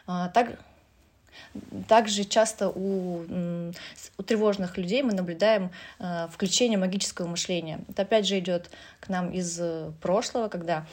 А, 0.08 0.30
так, 0.30 0.60
также 1.88 2.24
часто 2.24 2.70
у, 2.70 3.26
у 4.18 4.24
тревожных 4.24 4.78
людей 4.78 5.04
мы 5.04 5.14
наблюдаем 5.14 5.72
э, 6.00 6.28
включение 6.32 6.78
магического 6.78 7.28
мышления. 7.28 7.80
Это 7.90 8.04
опять 8.04 8.28
же 8.28 8.40
идет 8.40 8.70
к 9.00 9.10
нам 9.10 9.32
из 9.32 9.62
прошлого, 10.02 10.50
когда 10.50 10.86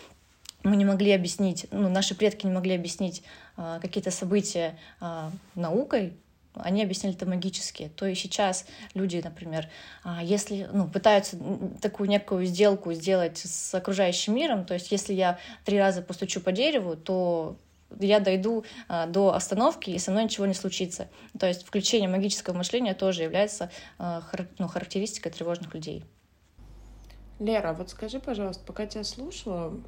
мы 0.62 0.77
не 0.77 0.85
могли 0.85 1.12
объяснить, 1.12 1.66
ну, 1.70 1.88
наши 1.88 2.14
предки 2.14 2.46
не 2.46 2.53
могли 2.53 2.75
объяснить 2.75 3.22
э, 3.57 3.79
какие-то 3.81 4.11
события 4.11 4.79
э, 5.01 5.31
наукой, 5.55 6.12
они 6.57 6.83
объясняли 6.83 7.14
это 7.14 7.27
магически. 7.27 7.90
То 7.97 8.07
и 8.07 8.14
сейчас 8.14 8.66
люди, 8.95 9.21
например, 9.23 9.69
а, 10.05 10.23
если 10.23 10.69
ну, 10.73 10.88
пытаются 10.88 11.37
такую 11.81 12.09
некую 12.09 12.47
сделку 12.47 12.92
сделать 12.92 13.38
с 13.38 13.75
окружающим 13.75 14.35
миром, 14.35 14.64
то 14.64 14.75
есть 14.75 14.90
если 14.90 15.12
я 15.12 15.38
три 15.64 15.79
раза 15.79 16.03
постучу 16.03 16.40
по 16.40 16.53
дереву, 16.53 16.97
то 16.97 17.57
я 17.99 18.21
дойду 18.21 18.64
а, 18.88 19.07
до 19.07 19.35
остановки, 19.35 19.90
и 19.90 19.99
со 19.99 20.11
мной 20.11 20.25
ничего 20.25 20.47
не 20.47 20.55
случится. 20.55 21.09
То 21.38 21.47
есть 21.47 21.64
включение 21.64 22.09
магического 22.09 22.57
мышления 22.57 22.95
тоже 22.95 23.23
является 23.23 23.71
а, 23.99 24.23
ну, 24.59 24.69
характеристикой 24.69 25.33
тревожных 25.33 25.75
людей. 25.75 26.05
Лера, 27.38 27.75
вот 27.75 27.90
скажи, 27.90 28.19
пожалуйста, 28.19 28.64
пока 28.64 28.87
тебя 28.87 29.05
слушала, 29.05 29.79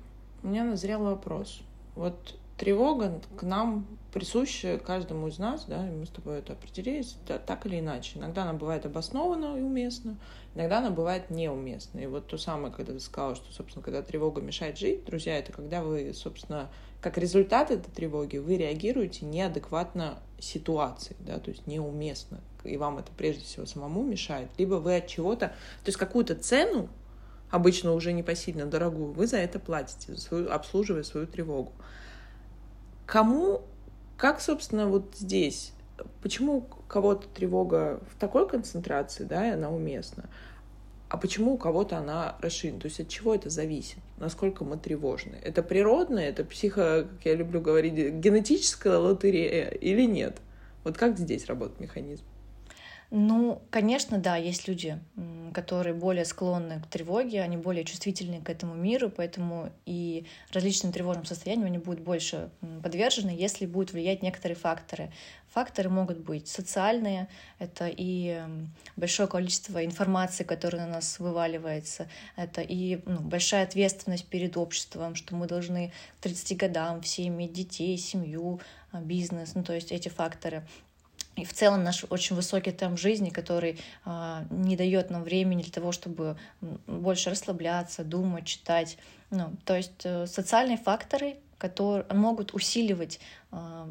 у 0.43 0.47
меня 0.47 0.65
назрел 0.65 1.03
вопрос. 1.03 1.61
Вот 1.95 2.37
тревога 2.59 3.21
к 3.37 3.43
нам 3.43 3.87
присуща 4.13 4.79
каждому 4.79 5.29
из 5.29 5.39
нас, 5.39 5.65
да, 5.67 5.87
и 5.87 5.91
мы 5.91 6.07
с 6.07 6.09
тобой 6.09 6.39
это 6.39 6.55
определились, 6.55 7.17
да, 7.27 7.39
так 7.39 7.67
или 7.67 7.81
иначе. 7.81 8.19
Иногда 8.19 8.43
она 8.43 8.55
бывает 8.55 8.87
обоснована 8.87 9.59
и 9.59 9.61
уместна, 9.61 10.17
иногда 10.55 10.79
она 10.79 10.91
бывает 10.91 11.31
неуместна. 11.31 12.01
И 12.01 12.07
вот 12.07 12.27
то 12.27 12.39
самое, 12.39 12.73
когда 12.73 12.93
ты 12.93 13.01
сказала, 13.01 13.35
что, 13.35 13.53
собственно, 13.53 13.85
когда 13.85 14.03
тревога 14.03 14.41
мешает 14.41 14.79
жить, 14.79 15.05
друзья, 15.05 15.39
это 15.39 15.53
когда 15.53 15.83
вы, 15.83 16.13
собственно, 16.15 16.71
как 17.01 17.19
результат 17.19 17.71
этой 17.71 17.91
тревоги, 17.91 18.39
вы 18.39 18.57
реагируете 18.57 19.27
неадекватно 19.27 20.19
ситуации, 20.39 21.17
да, 21.21 21.39
то 21.39 21.51
есть 21.51 21.67
неуместно, 21.67 22.41
и 22.65 22.77
вам 22.77 22.99
это 22.99 23.11
прежде 23.17 23.45
всего 23.45 23.67
самому 23.67 24.03
мешает, 24.03 24.49
либо 24.59 24.77
вы 24.77 24.97
от 24.97 25.07
чего-то, 25.07 25.49
то 25.49 25.87
есть 25.87 25.99
какую-то 25.99 26.35
цену, 26.35 26.89
обычно 27.51 27.93
уже 27.93 28.13
непосильно 28.13 28.67
дорогую, 28.67 29.13
вы 29.13 29.27
за 29.27 29.37
это 29.37 29.59
платите, 29.59 30.15
за 30.15 30.21
свою, 30.21 30.51
обслуживая 30.51 31.03
свою 31.03 31.27
тревогу. 31.27 31.73
Кому, 33.07 33.63
как, 34.19 34.41
собственно, 34.41 34.89
вот 34.89 35.15
здесь, 35.17 35.73
почему 36.23 36.57
у 36.57 36.61
кого-то 36.89 37.29
тревога 37.29 38.01
в 38.13 38.19
такой 38.19 38.49
концентрации, 38.49 39.23
да, 39.23 39.49
и 39.49 39.53
она 39.53 39.71
уместна, 39.71 40.25
а 41.09 41.17
почему 41.17 41.55
у 41.55 41.57
кого-то 41.57 41.97
она 41.97 42.37
расширена? 42.41 42.81
То 42.81 42.87
есть 42.87 43.01
от 43.01 43.09
чего 43.09 43.35
это 43.35 43.49
зависит? 43.49 43.99
Насколько 44.19 44.65
мы 44.65 44.77
тревожны? 44.77 45.37
Это 45.43 45.63
природное, 45.63 46.29
это 46.29 46.45
психо, 46.45 47.09
как 47.09 47.25
я 47.25 47.35
люблю 47.35 47.61
говорить, 47.61 47.95
генетическая 47.95 48.99
лотерея 48.99 49.69
или 49.69 50.03
нет? 50.03 50.39
Вот 50.85 50.99
как 50.99 51.17
здесь 51.17 51.47
работает 51.47 51.81
механизм? 51.81 52.25
Ну, 53.11 53.63
конечно, 53.71 54.19
да, 54.19 54.37
есть 54.37 54.69
люди, 54.69 54.99
которые 55.55 55.95
более 55.95 56.27
склонны 56.27 56.79
к 56.83 56.87
тревоге, 56.89 57.41
они 57.41 57.57
более 57.57 57.85
чувствительны 57.85 58.43
к 58.43 58.51
этому 58.51 58.75
миру, 58.75 59.09
поэтому 59.09 59.73
и 59.87 60.27
различным 60.53 60.93
тревожным 60.93 61.25
состояниям 61.25 61.69
они 61.69 61.79
будут 61.79 62.01
больше 62.01 62.51
подвержены, 62.83 63.31
если 63.31 63.65
будут 63.65 63.95
влиять 63.95 64.23
некоторые 64.23 64.57
факторы. 64.57 65.11
Факторы 65.55 65.89
могут 65.89 66.19
быть 66.19 66.49
социальные, 66.49 67.29
это 67.59 67.91
и 67.91 68.43
большое 68.97 69.27
количество 69.27 69.83
информации, 69.83 70.45
которая 70.45 70.85
на 70.87 70.93
нас 70.93 71.19
вываливается, 71.19 72.09
это 72.37 72.61
и 72.61 73.01
ну, 73.07 73.21
большая 73.21 73.65
ответственность 73.65 74.27
перед 74.27 74.59
обществом, 74.59 75.15
что 75.15 75.35
мы 75.35 75.47
должны 75.47 75.93
к 76.19 76.25
30 76.25 76.59
годам 76.59 77.01
все 77.01 77.27
иметь 77.29 77.55
детей, 77.55 77.97
семью, 77.97 78.61
а, 78.93 79.01
бизнес, 79.01 79.55
ну 79.55 79.63
то 79.65 79.73
есть 79.73 79.93
эти 79.93 80.11
факторы 80.11 80.67
и 81.39 81.45
в 81.45 81.53
целом 81.53 81.85
наш 81.85 82.05
очень 82.11 82.35
высокий 82.35 82.73
темп 82.73 82.99
жизни, 82.99 83.31
который 83.31 83.79
э, 84.05 84.45
не 84.51 84.77
дает 84.77 85.11
нам 85.11 85.23
времени 85.23 85.63
для 85.63 85.73
того, 85.73 85.93
чтобы 85.93 86.37
больше 86.87 87.31
расслабляться, 87.31 88.05
думать, 88.05 88.45
читать. 88.45 88.99
Ну, 89.31 89.53
то 89.65 89.77
есть 89.77 90.05
э, 90.05 90.27
социальные 90.27 90.79
факторы, 90.79 91.37
которые 91.59 92.05
могут 92.13 92.55
усиливать 92.55 93.21
э, 93.53 93.89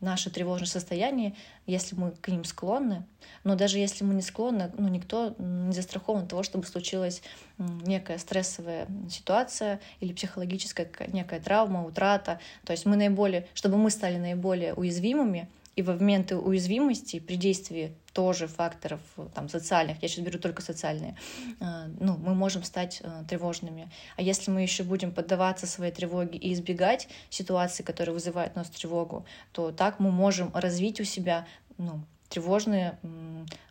наше 0.00 0.30
тревожное 0.30 0.68
состояние, 0.68 1.34
если 1.66 1.96
мы 1.96 2.12
к 2.12 2.28
ним 2.28 2.44
склонны. 2.44 3.04
Но 3.42 3.56
даже 3.56 3.78
если 3.78 4.04
мы 4.04 4.14
не 4.14 4.22
склонны, 4.22 4.70
ну, 4.78 4.88
никто 4.88 5.34
не 5.38 5.72
застрахован 5.72 6.22
от 6.22 6.28
того, 6.28 6.42
чтобы 6.42 6.66
случилась 6.66 7.22
некая 7.58 8.18
стрессовая 8.18 8.86
ситуация 9.10 9.80
или 9.98 10.12
психологическая 10.12 10.88
некая 11.08 11.40
травма, 11.40 11.84
утрата. 11.84 12.38
То 12.64 12.72
есть 12.72 12.86
мы 12.86 12.96
наиболее, 12.96 13.48
чтобы 13.54 13.76
мы 13.76 13.90
стали 13.90 14.18
наиболее 14.18 14.74
уязвимыми, 14.74 15.48
и 15.78 15.82
в 15.82 15.90
моменты 15.90 16.36
уязвимости 16.36 17.20
при 17.20 17.36
действии 17.36 17.94
тоже 18.12 18.48
факторов 18.48 19.00
там, 19.32 19.48
социальных, 19.48 20.02
я 20.02 20.08
сейчас 20.08 20.24
беру 20.24 20.40
только 20.40 20.60
социальные, 20.60 21.16
э, 21.60 21.64
ну, 22.00 22.16
мы 22.16 22.34
можем 22.34 22.64
стать 22.64 23.00
э, 23.00 23.22
тревожными. 23.28 23.88
А 24.16 24.22
если 24.22 24.50
мы 24.50 24.62
еще 24.62 24.82
будем 24.82 25.12
поддаваться 25.12 25.68
своей 25.68 25.92
тревоге 25.92 26.36
и 26.36 26.52
избегать 26.52 27.06
ситуаций, 27.30 27.84
которые 27.84 28.12
вызывают 28.12 28.56
нас 28.56 28.68
тревогу, 28.70 29.24
то 29.52 29.70
так 29.70 30.00
мы 30.00 30.10
можем 30.10 30.50
развить 30.52 31.00
у 31.00 31.04
себя 31.04 31.46
ну, 31.76 32.00
тревожные, 32.28 32.98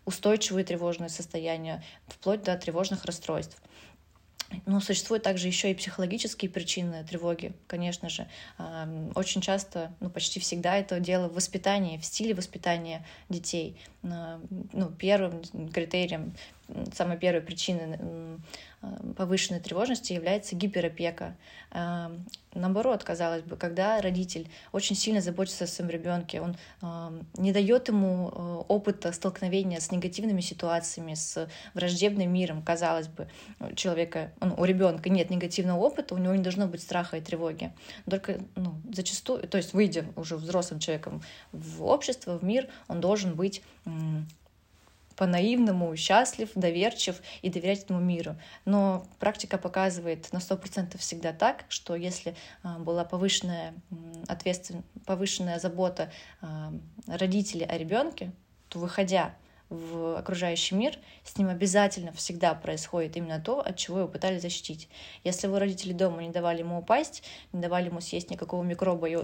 устойчивые 0.06 0.64
тревожные 0.64 1.10
состояния, 1.10 1.84
вплоть 2.08 2.42
до 2.42 2.56
тревожных 2.56 3.04
расстройств. 3.04 3.62
Но 4.66 4.80
существуют 4.80 5.24
также 5.24 5.48
еще 5.48 5.72
и 5.72 5.76
психологические 5.76 6.50
причины 6.50 7.04
тревоги, 7.04 7.54
конечно 7.68 8.10
же. 8.10 8.28
Очень 9.16 9.42
часто, 9.42 9.94
ну 10.00 10.10
почти 10.10 10.40
всегда 10.40 10.78
это 10.78 11.00
дело 11.00 11.28
в 11.28 11.34
воспитании, 11.36 11.98
в 11.98 12.06
стиле 12.06 12.34
воспитания 12.34 13.06
детей. 13.30 13.78
Ну, 14.02 14.92
первым 14.98 15.42
критерием, 15.74 16.34
самой 16.94 17.18
первой 17.18 17.42
причиной 17.42 17.98
повышенной 19.16 19.60
тревожности 19.60 20.14
является 20.14 20.56
гиперопека. 20.56 21.36
Наоборот, 22.54 23.04
казалось 23.04 23.44
бы, 23.44 23.56
когда 23.56 24.02
родитель 24.02 24.50
очень 24.72 24.96
сильно 24.96 25.22
заботится 25.22 25.66
о 25.66 25.68
своем 25.68 25.92
ребенке, 25.92 26.42
он 26.42 26.58
не 27.38 27.52
дает 27.52 27.88
ему 27.88 28.30
э, 28.30 28.64
опыта 28.68 29.12
столкновения 29.12 29.80
с 29.80 29.92
негативными 29.92 30.42
ситуациями, 30.42 31.14
с 31.14 31.48
враждебным 31.76 32.34
миром, 32.34 32.64
казалось 32.64 33.10
бы, 33.10 33.28
у 33.60 33.74
человека, 33.76 34.32
ну, 34.42 34.56
у 34.58 34.66
ребенка 34.66 35.10
нет 35.10 35.30
негативного 35.30 35.80
опыта, 35.80 36.16
у 36.16 36.18
него 36.18 36.34
не 36.34 36.42
должно 36.42 36.68
быть 36.68 36.82
страха 36.82 37.18
и 37.18 37.22
тревоги. 37.22 37.74
Только 38.10 38.40
ну, 38.56 38.76
зачастую, 38.92 39.48
то 39.48 39.58
есть 39.58 39.74
выйдя 39.74 40.06
уже 40.16 40.36
взрослым 40.36 40.80
человеком 40.80 41.22
в 41.52 41.84
общество, 41.84 42.40
в 42.40 42.44
мир, 42.44 42.68
он 42.88 43.02
должен 43.02 43.36
быть 43.36 43.62
по-наивному 45.18 45.94
счастлив, 45.98 46.50
доверчив 46.56 47.22
и 47.42 47.50
доверять 47.50 47.84
этому 47.84 48.00
миру. 48.00 48.38
Но 48.66 49.06
практика 49.20 49.58
показывает 49.58 50.32
на 50.32 50.38
100% 50.38 50.98
всегда 51.00 51.34
так, 51.34 51.66
что 51.70 51.96
если 51.96 52.36
а, 52.64 52.78
была 52.78 53.04
повышенная 53.04 53.74
ответственность, 54.28 54.88
повышенная 55.06 55.60
забота 55.60 56.12
а, 56.40 56.72
родителей 57.08 57.66
о 57.66 57.78
ребенке, 57.78 58.32
то 58.70 58.80
выходя 58.80 59.36
в 59.70 60.18
окружающий 60.18 60.76
мир, 60.76 60.98
с 61.24 61.38
ним 61.38 61.50
обязательно 61.50 62.14
всегда 62.14 62.54
происходит 62.54 63.18
именно 63.18 63.42
то, 63.42 63.60
от 63.60 63.76
чего 63.76 64.00
его 64.00 64.08
пытались 64.08 64.44
защитить. 64.44 64.88
Если 65.24 65.48
вы 65.48 65.60
родители 65.60 65.94
дома 65.94 66.22
не 66.22 66.30
давали 66.30 66.60
ему 66.60 66.80
упасть, 66.80 67.24
не 67.52 67.60
давали 67.60 67.88
ему 67.88 68.00
съесть 68.00 68.30
никакого 68.30 68.64
микроба, 68.64 69.10
и 69.10 69.18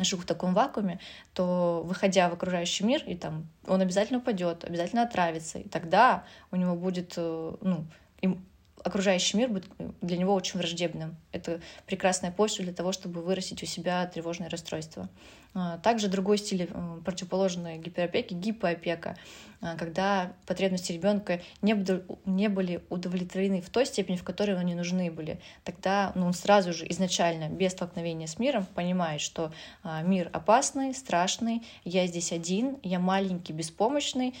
жил 0.00 0.18
в 0.18 0.24
таком 0.24 0.54
вакууме, 0.54 0.98
то 1.32 1.82
выходя 1.84 2.28
в 2.28 2.32
окружающий 2.32 2.84
мир, 2.84 3.02
и 3.06 3.14
там 3.14 3.48
он 3.66 3.80
обязательно 3.80 4.18
упадет, 4.18 4.64
обязательно 4.64 5.02
отравится, 5.02 5.58
и 5.58 5.68
тогда 5.68 6.24
у 6.50 6.56
него 6.56 6.74
будет, 6.74 7.14
э, 7.16 7.56
ну, 7.60 7.84
им, 8.20 8.44
окружающий 8.82 9.36
мир 9.36 9.48
будет 9.48 9.66
для 10.00 10.16
него 10.16 10.34
очень 10.34 10.58
враждебным. 10.58 11.16
Это 11.32 11.60
прекрасная 11.86 12.30
почва 12.32 12.64
для 12.64 12.74
того, 12.74 12.92
чтобы 12.92 13.22
вырастить 13.22 13.62
у 13.62 13.66
себя 13.66 14.06
тревожное 14.06 14.50
расстройство. 14.50 15.08
А, 15.54 15.78
также 15.78 16.08
другой 16.08 16.38
стиль 16.38 16.68
э, 16.68 17.00
противоположной 17.04 17.78
гиперопеки— 17.78 18.34
гипоопека, 18.34 19.16
а, 19.60 19.76
когда 19.76 20.32
потребности 20.46 20.90
ребенка 20.90 21.40
не, 21.62 21.76
не 22.24 22.48
были 22.48 22.82
удовлетворены 22.90 23.60
в 23.60 23.70
той 23.70 23.86
степени, 23.86 24.16
в 24.16 24.24
которой 24.24 24.58
они 24.58 24.74
нужны 24.74 25.12
были. 25.12 25.40
Тогда 25.62 26.10
ну, 26.16 26.26
он 26.26 26.32
сразу 26.32 26.72
же 26.72 26.84
изначально, 26.90 27.48
без 27.48 27.70
столкновения 27.70 28.26
с 28.26 28.40
миром, 28.40 28.66
понимает, 28.66 29.20
что 29.20 29.52
а, 29.84 30.02
мир 30.02 30.28
опасный, 30.32 30.92
страшный, 30.92 31.62
я 31.84 32.08
здесь 32.08 32.32
один, 32.32 32.78
я 32.82 32.98
маленький, 32.98 33.52
беспомощный. 33.52 34.34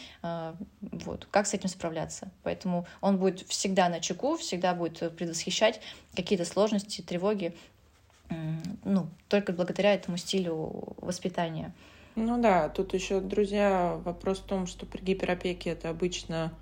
Вот. 0.80 1.26
Как 1.30 1.46
с 1.46 1.54
этим 1.54 1.68
справляться? 1.68 2.30
Поэтому 2.42 2.86
он 3.00 3.18
будет 3.18 3.40
всегда 3.48 3.88
на 3.88 4.00
чеку, 4.00 4.36
всегда 4.36 4.74
будет 4.74 5.16
предвосхищать 5.16 5.80
какие-то 6.14 6.44
сложности, 6.44 7.02
тревоги, 7.02 7.54
ну, 8.84 9.08
только 9.28 9.52
благодаря 9.52 9.94
этому 9.94 10.16
стилю 10.16 10.94
воспитания. 10.98 11.74
Ну 12.16 12.40
да, 12.40 12.68
тут 12.68 12.94
еще, 12.94 13.20
друзья, 13.20 14.00
вопрос 14.04 14.38
в 14.38 14.44
том, 14.44 14.66
что 14.66 14.86
при 14.86 15.02
гиперопеке 15.02 15.70
это 15.70 15.90
обычно 15.90 16.52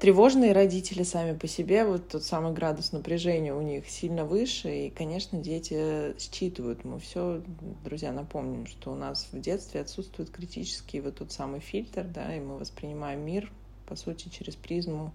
тревожные 0.00 0.52
родители 0.52 1.04
сами 1.04 1.36
по 1.36 1.46
себе, 1.46 1.84
вот 1.84 2.08
тот 2.08 2.24
самый 2.24 2.52
градус 2.52 2.92
напряжения 2.92 3.54
у 3.54 3.62
них 3.62 3.88
сильно 3.88 4.24
выше, 4.24 4.86
и, 4.86 4.90
конечно, 4.90 5.38
дети 5.38 6.18
считывают. 6.18 6.84
Мы 6.84 6.98
все, 6.98 7.42
друзья, 7.84 8.12
напомним, 8.12 8.66
что 8.66 8.92
у 8.92 8.94
нас 8.96 9.28
в 9.32 9.40
детстве 9.40 9.80
отсутствует 9.80 10.30
критический 10.30 11.00
вот 11.00 11.18
тот 11.18 11.32
самый 11.32 11.60
фильтр, 11.60 12.04
да, 12.04 12.34
и 12.34 12.40
мы 12.40 12.58
воспринимаем 12.58 13.20
мир, 13.20 13.50
по 13.86 13.96
сути, 13.96 14.28
через 14.28 14.56
призму 14.56 15.12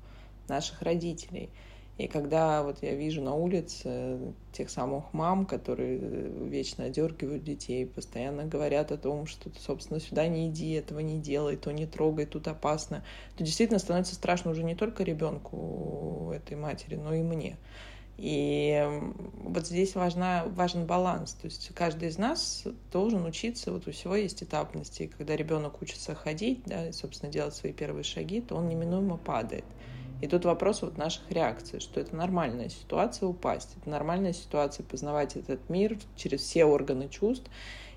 наших 0.47 0.81
родителей. 0.81 1.49
И 2.01 2.07
когда 2.07 2.63
вот 2.63 2.81
я 2.81 2.95
вижу 2.95 3.21
на 3.21 3.35
улице 3.35 4.17
тех 4.53 4.71
самых 4.71 5.13
мам, 5.13 5.45
которые 5.45 5.99
вечно 5.99 6.85
одергивают 6.85 7.43
детей, 7.43 7.85
постоянно 7.85 8.45
говорят 8.45 8.91
о 8.91 8.97
том, 8.97 9.27
что, 9.27 9.51
собственно, 9.59 9.99
сюда 9.99 10.27
не 10.27 10.49
иди, 10.49 10.71
этого 10.71 10.97
не 11.01 11.19
делай, 11.19 11.57
то 11.57 11.71
не 11.71 11.85
трогай, 11.85 12.25
тут 12.25 12.47
опасно, 12.47 13.03
то 13.37 13.43
действительно 13.43 13.77
становится 13.77 14.15
страшно 14.15 14.49
уже 14.49 14.63
не 14.63 14.73
только 14.73 15.03
ребенку 15.03 16.31
этой 16.35 16.57
матери, 16.57 16.95
но 16.95 17.13
и 17.13 17.21
мне. 17.21 17.57
И 18.17 18.83
вот 19.43 19.67
здесь 19.67 19.93
важна, 19.93 20.45
важен 20.47 20.87
баланс. 20.87 21.33
То 21.33 21.45
есть 21.45 21.69
каждый 21.75 22.09
из 22.09 22.17
нас 22.17 22.63
должен 22.91 23.25
учиться, 23.25 23.71
вот 23.71 23.87
у 23.87 23.91
всего 23.91 24.15
есть 24.15 24.41
этапности. 24.41 25.03
И 25.03 25.07
когда 25.07 25.35
ребенок 25.35 25.79
учится 25.83 26.15
ходить, 26.15 26.63
да, 26.65 26.87
и, 26.87 26.93
собственно, 26.93 27.31
делать 27.31 27.53
свои 27.53 27.73
первые 27.73 28.03
шаги, 28.03 28.41
то 28.41 28.55
он 28.55 28.69
неминуемо 28.69 29.17
падает. 29.17 29.65
И 30.21 30.27
тут 30.27 30.45
вопрос 30.45 30.81
вот 30.81 30.97
наших 30.97 31.29
реакций, 31.31 31.79
что 31.79 31.99
это 31.99 32.15
нормальная 32.15 32.69
ситуация 32.69 33.27
упасть, 33.27 33.75
это 33.79 33.89
нормальная 33.89 34.33
ситуация 34.33 34.83
познавать 34.83 35.35
этот 35.35 35.69
мир 35.69 35.97
через 36.15 36.41
все 36.41 36.65
органы 36.65 37.09
чувств. 37.09 37.49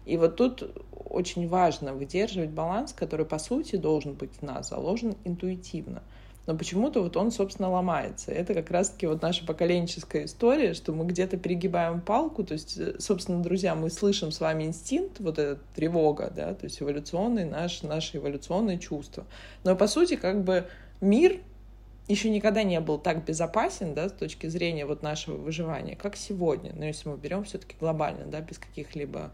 И 0.06 0.16
вот 0.16 0.36
тут 0.36 0.76
очень 0.92 1.48
важно 1.48 1.94
выдерживать 1.94 2.50
баланс, 2.50 2.92
который, 2.92 3.26
по 3.26 3.38
сути, 3.38 3.76
должен 3.76 4.14
быть 4.14 4.32
в 4.38 4.42
нас 4.42 4.70
заложен 4.70 5.16
интуитивно– 5.24 6.02
но 6.46 6.54
почему-то 6.56 7.02
вот 7.02 7.16
он, 7.16 7.30
собственно, 7.30 7.70
ломается. 7.70 8.30
Это 8.30 8.52
как 8.54 8.70
раз-таки 8.70 9.06
вот 9.06 9.22
наша 9.22 9.46
поколенческая 9.46 10.26
история, 10.26 10.74
что 10.74 10.92
мы 10.92 11.06
где-то 11.06 11.38
перегибаем 11.38 12.00
палку, 12.00 12.44
то 12.44 12.52
есть, 12.52 12.76
э, 12.76 12.96
собственно, 12.98 13.42
друзья, 13.42 13.74
мы 13.74 13.88
слышим 13.90 14.30
с 14.30 14.40
вами 14.40 14.64
инстинкт, 14.64 15.20
вот 15.20 15.38
эта 15.38 15.58
тревога, 15.74 16.30
да, 16.34 16.54
то 16.54 16.64
есть 16.64 16.82
эволюционный 16.82 17.46
наш, 17.46 17.82
наше 17.82 18.18
эволюционное 18.18 18.76
чувство. 18.76 19.24
Но, 19.64 19.74
по 19.74 19.86
сути, 19.86 20.16
как 20.16 20.44
бы 20.44 20.66
мир 21.00 21.40
еще 22.06 22.28
никогда 22.28 22.62
не 22.62 22.80
был 22.80 22.98
так 22.98 23.24
безопасен, 23.24 23.94
да, 23.94 24.08
с 24.08 24.12
точки 24.12 24.46
зрения 24.46 24.84
вот 24.84 25.02
нашего 25.02 25.36
выживания, 25.36 25.96
как 25.96 26.16
сегодня. 26.16 26.72
Но 26.74 26.84
если 26.84 27.08
мы 27.08 27.16
берем 27.16 27.44
все-таки 27.44 27.76
глобально, 27.80 28.26
да, 28.26 28.40
без 28.40 28.58
каких-либо 28.58 29.32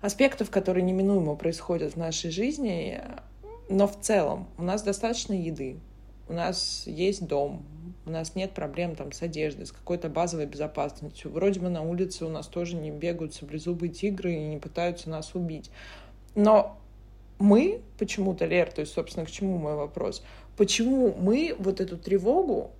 аспектов, 0.00 0.50
которые 0.50 0.82
неминуемо 0.82 1.36
происходят 1.36 1.94
в 1.94 1.96
нашей 1.96 2.30
жизни, 2.30 3.00
но 3.68 3.86
в 3.86 4.00
целом 4.00 4.48
у 4.58 4.62
нас 4.62 4.82
достаточно 4.82 5.34
еды, 5.34 5.78
у 6.28 6.32
нас 6.32 6.82
есть 6.86 7.26
дом, 7.26 7.64
у 8.06 8.10
нас 8.10 8.34
нет 8.34 8.52
проблем 8.52 8.96
там 8.96 9.12
с 9.12 9.22
одеждой, 9.22 9.66
с 9.66 9.72
какой-то 9.72 10.08
базовой 10.08 10.46
безопасностью. 10.46 11.30
Вроде 11.30 11.60
бы 11.60 11.68
на 11.68 11.82
улице 11.82 12.24
у 12.24 12.28
нас 12.28 12.46
тоже 12.46 12.76
не 12.76 12.90
бегают 12.90 13.34
саблезубые 13.34 13.90
тигры 13.90 14.34
и 14.34 14.44
не 14.44 14.58
пытаются 14.58 15.08
нас 15.10 15.34
убить. 15.34 15.70
Но 16.34 16.78
мы 17.38 17.80
почему-то, 17.98 18.46
Лер, 18.46 18.70
то 18.72 18.80
есть, 18.80 18.92
собственно, 18.92 19.24
к 19.24 19.30
чему 19.30 19.58
мой 19.58 19.74
вопрос, 19.74 20.22
почему 20.58 21.14
мы 21.16 21.54
вот 21.58 21.80
эту 21.80 21.96
тревогу, 21.96 22.72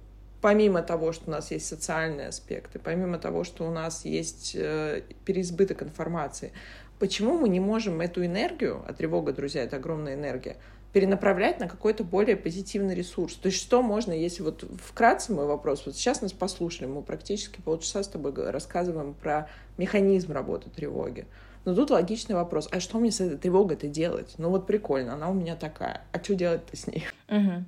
помимо 0.42 0.82
того, 0.82 1.12
что 1.12 1.28
у 1.28 1.30
нас 1.30 1.52
есть 1.52 1.66
социальные 1.66 2.28
аспекты, 2.28 2.80
помимо 2.80 3.18
того, 3.18 3.44
что 3.44 3.66
у 3.66 3.70
нас 3.70 4.04
есть 4.04 4.52
э, 4.54 5.02
переизбыток 5.24 5.84
информации, 5.84 6.52
почему 6.98 7.38
мы 7.38 7.48
не 7.48 7.60
можем 7.60 8.00
эту 8.00 8.26
энергию, 8.26 8.82
а 8.86 8.92
тревога, 8.92 9.32
друзья, 9.32 9.62
это 9.62 9.76
огромная 9.76 10.14
энергия, 10.14 10.56
перенаправлять 10.92 11.60
на 11.60 11.68
какой-то 11.68 12.02
более 12.02 12.36
позитивный 12.36 12.96
ресурс. 12.96 13.34
То 13.34 13.46
есть 13.46 13.58
что 13.58 13.80
можно, 13.80 14.12
если 14.12 14.42
вот 14.42 14.64
вкратце 14.84 15.32
мой 15.32 15.46
вопрос, 15.46 15.86
вот 15.86 15.94
сейчас 15.94 16.20
нас 16.20 16.32
послушали, 16.32 16.86
мы 16.86 17.02
практически 17.02 17.60
полчаса 17.60 18.02
с 18.02 18.08
тобой 18.08 18.32
рассказываем 18.50 19.14
про 19.14 19.48
механизм 19.76 20.32
работы 20.32 20.68
тревоги. 20.70 21.26
Но 21.64 21.74
тут 21.74 21.90
логичный 21.90 22.34
вопрос, 22.34 22.68
а 22.70 22.80
что 22.80 22.98
мне 22.98 23.10
с 23.10 23.20
этой 23.20 23.36
тревогой-то 23.36 23.88
делать? 23.88 24.34
Ну 24.38 24.50
вот 24.50 24.66
прикольно, 24.66 25.14
она 25.14 25.28
у 25.28 25.34
меня 25.34 25.56
такая, 25.56 26.02
а 26.12 26.22
что 26.22 26.34
делать-то 26.34 26.76
с 26.76 26.86
ней? 26.86 27.04
Угу. 27.28 27.64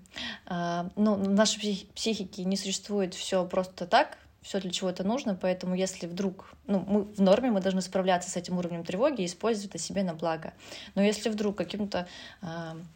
А, 0.46 0.90
ну, 0.96 1.14
в 1.14 1.30
нашей 1.30 1.88
психике 1.94 2.44
не 2.44 2.56
существует 2.56 3.14
все 3.14 3.44
просто 3.44 3.86
так, 3.86 4.16
все 4.42 4.60
для 4.60 4.70
чего 4.70 4.88
это 4.88 5.04
нужно, 5.04 5.34
поэтому 5.34 5.74
если 5.74 6.06
вдруг, 6.06 6.52
ну, 6.66 6.84
мы 6.86 7.02
в 7.02 7.20
норме, 7.20 7.50
мы 7.50 7.60
должны 7.60 7.82
справляться 7.82 8.30
с 8.30 8.36
этим 8.36 8.58
уровнем 8.58 8.84
тревоги 8.84 9.22
и 9.22 9.26
использовать 9.26 9.70
это 9.70 9.78
себе 9.78 10.02
на 10.02 10.14
благо. 10.14 10.54
Но 10.94 11.02
если 11.02 11.28
вдруг 11.28 11.56
каким-то, 11.56 12.06
э, 12.42 12.46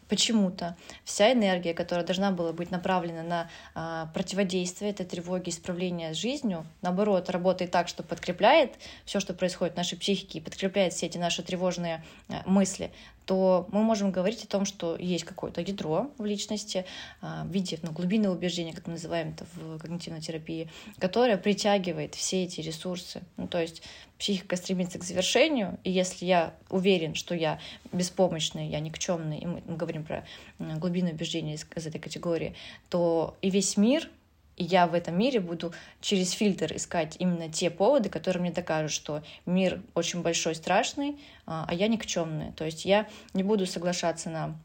почему-то 0.09 0.75
вся 1.03 1.31
энергия, 1.31 1.73
которая 1.73 2.05
должна 2.05 2.31
была 2.31 2.51
быть 2.51 2.71
направлена 2.71 3.23
на 3.23 3.49
э, 3.75 4.07
противодействие 4.13 4.91
этой 4.91 5.05
тревоге, 5.05 5.51
исправление 5.51 6.13
с 6.13 6.17
жизнью, 6.17 6.65
наоборот, 6.81 7.29
работает 7.29 7.71
так, 7.71 7.87
что 7.87 8.01
подкрепляет 8.01 8.73
все, 9.05 9.19
что 9.19 9.33
происходит 9.33 9.75
в 9.75 9.77
нашей 9.77 9.97
психике, 9.97 10.39
и 10.39 10.41
подкрепляет 10.41 10.93
все 10.93 11.05
эти 11.05 11.19
наши 11.19 11.43
тревожные 11.43 12.03
э, 12.27 12.41
мысли, 12.45 12.91
то 13.25 13.67
мы 13.71 13.83
можем 13.83 14.11
говорить 14.11 14.43
о 14.43 14.47
том, 14.47 14.65
что 14.65 14.95
есть 14.97 15.23
какое-то 15.23 15.61
ядро 15.61 16.11
в 16.17 16.25
личности 16.25 16.85
в 17.21 17.49
виде 17.49 17.79
ну, 17.81 17.91
глубинного 17.91 18.35
убеждения, 18.35 18.73
как 18.73 18.87
мы 18.87 18.93
называем 18.93 19.29
это 19.29 19.45
в 19.55 19.79
когнитивной 19.79 20.21
терапии, 20.21 20.69
которое 20.99 21.37
притягивает 21.37 22.15
все 22.15 22.43
эти 22.43 22.61
ресурсы. 22.61 23.21
Ну, 23.37 23.47
то 23.47 23.59
есть 23.59 23.81
психика 24.17 24.55
стремится 24.55 24.99
к 24.99 25.03
завершению, 25.03 25.77
и 25.83 25.91
если 25.91 26.25
я 26.25 26.53
уверен, 26.69 27.15
что 27.15 27.35
я 27.35 27.59
беспомощный, 27.91 28.69
я 28.69 28.79
никчемный, 28.79 29.39
и 29.39 29.45
мы, 29.45 29.61
говорим 29.67 30.03
про 30.03 30.25
глубинное 30.59 31.13
убеждение 31.13 31.55
из, 31.55 31.65
из 31.75 31.87
этой 31.87 31.99
категории, 31.99 32.55
то 32.89 33.35
и 33.41 33.49
весь 33.49 33.77
мир 33.77 34.09
и 34.57 34.63
я 34.63 34.87
в 34.87 34.93
этом 34.93 35.17
мире 35.17 35.39
буду 35.39 35.73
через 36.01 36.31
фильтр 36.31 36.75
искать 36.75 37.15
именно 37.19 37.49
те 37.49 37.69
поводы, 37.69 38.09
которые 38.09 38.41
мне 38.41 38.51
докажут, 38.51 38.91
что 38.91 39.23
мир 39.45 39.81
очень 39.93 40.21
большой, 40.21 40.55
страшный, 40.55 41.19
а, 41.45 41.65
а 41.67 41.73
я 41.73 41.87
никчемный. 41.87 42.51
То 42.53 42.65
есть 42.65 42.85
я 42.85 43.07
не 43.33 43.43
буду 43.43 43.65
соглашаться 43.65 44.29
на 44.29 44.55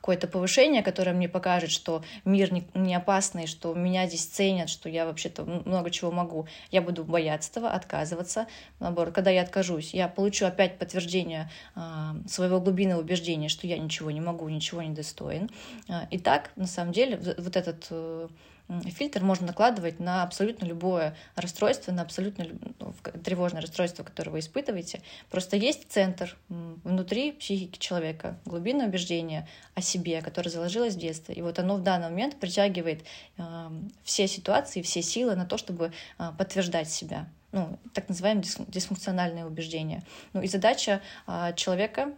какое-то 0.00 0.28
повышение, 0.28 0.82
которое 0.82 1.12
мне 1.12 1.28
покажет, 1.28 1.70
что 1.70 2.02
мир 2.24 2.50
не 2.74 2.94
опасный, 2.94 3.46
что 3.46 3.74
меня 3.74 4.06
здесь 4.06 4.24
ценят, 4.24 4.70
что 4.70 4.88
я 4.88 5.04
вообще-то 5.04 5.44
много 5.44 5.90
чего 5.90 6.10
могу. 6.10 6.46
Я 6.70 6.80
буду 6.80 7.04
бояться 7.04 7.50
этого, 7.50 7.70
отказываться. 7.70 8.46
Наоборот, 8.78 9.14
когда 9.14 9.30
я 9.30 9.42
откажусь, 9.42 9.92
я 9.92 10.08
получу 10.08 10.46
опять 10.46 10.78
подтверждение 10.78 11.50
э, 11.76 11.80
своего 12.28 12.60
глубинного 12.60 13.00
убеждения, 13.00 13.48
что 13.48 13.66
я 13.66 13.76
ничего 13.78 14.10
не 14.10 14.20
могу, 14.20 14.48
ничего 14.48 14.80
не 14.80 14.94
достоин. 14.94 15.50
Э, 15.88 16.06
и 16.10 16.18
так, 16.18 16.50
на 16.56 16.66
самом 16.66 16.92
деле, 16.92 17.20
вот 17.36 17.56
этот 17.56 17.86
э, 17.90 18.28
фильтр 18.86 19.22
можно 19.22 19.46
накладывать 19.46 20.00
на 20.00 20.22
абсолютно 20.22 20.64
любое 20.64 21.16
расстройство, 21.34 21.92
на 21.92 22.02
абсолютно 22.02 22.46
ну, 22.78 22.94
тревожное 23.24 23.60
расстройство, 23.60 24.04
которое 24.04 24.30
вы 24.30 24.38
испытываете. 24.40 25.02
Просто 25.30 25.56
есть 25.56 25.90
центр 25.90 26.36
внутри 26.48 27.32
психики 27.32 27.78
человека, 27.78 28.38
глубинное 28.44 28.86
убеждение 28.86 29.48
о 29.74 29.82
себе, 29.82 30.22
которое 30.22 30.50
заложилось 30.50 30.94
в 30.94 30.98
детстве. 30.98 31.34
И 31.34 31.42
вот 31.42 31.58
оно 31.58 31.76
в 31.76 31.82
данный 31.82 32.10
момент 32.10 32.38
притягивает 32.38 33.04
э, 33.36 33.42
все 34.04 34.28
ситуации, 34.28 34.82
все 34.82 35.02
силы 35.02 35.34
на 35.36 35.46
то, 35.46 35.58
чтобы 35.58 35.92
э, 36.18 36.32
подтверждать 36.38 36.90
себя. 36.90 37.28
Ну, 37.52 37.78
так 37.94 38.08
называемые 38.08 38.44
дисфункциональные 38.68 39.44
убеждения. 39.44 40.04
Ну, 40.32 40.42
и 40.42 40.46
задача 40.46 41.00
э, 41.26 41.52
человека 41.56 42.14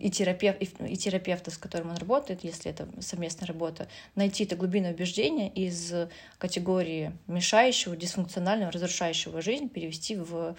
и, 0.00 0.10
терапевт, 0.10 0.60
и, 0.62 0.92
и 0.92 0.96
терапевта, 0.96 1.50
с 1.50 1.58
которым 1.58 1.90
он 1.90 1.96
работает, 1.96 2.44
если 2.44 2.70
это 2.70 2.88
совместная 3.00 3.46
работа, 3.46 3.88
найти 4.14 4.44
это 4.44 4.56
глубинное 4.56 4.92
убеждение 4.92 5.48
из 5.48 5.92
категории 6.38 7.12
мешающего, 7.26 7.96
дисфункционального, 7.96 8.72
разрушающего 8.72 9.42
жизнь, 9.42 9.68
перевести 9.68 10.16
в 10.16 10.54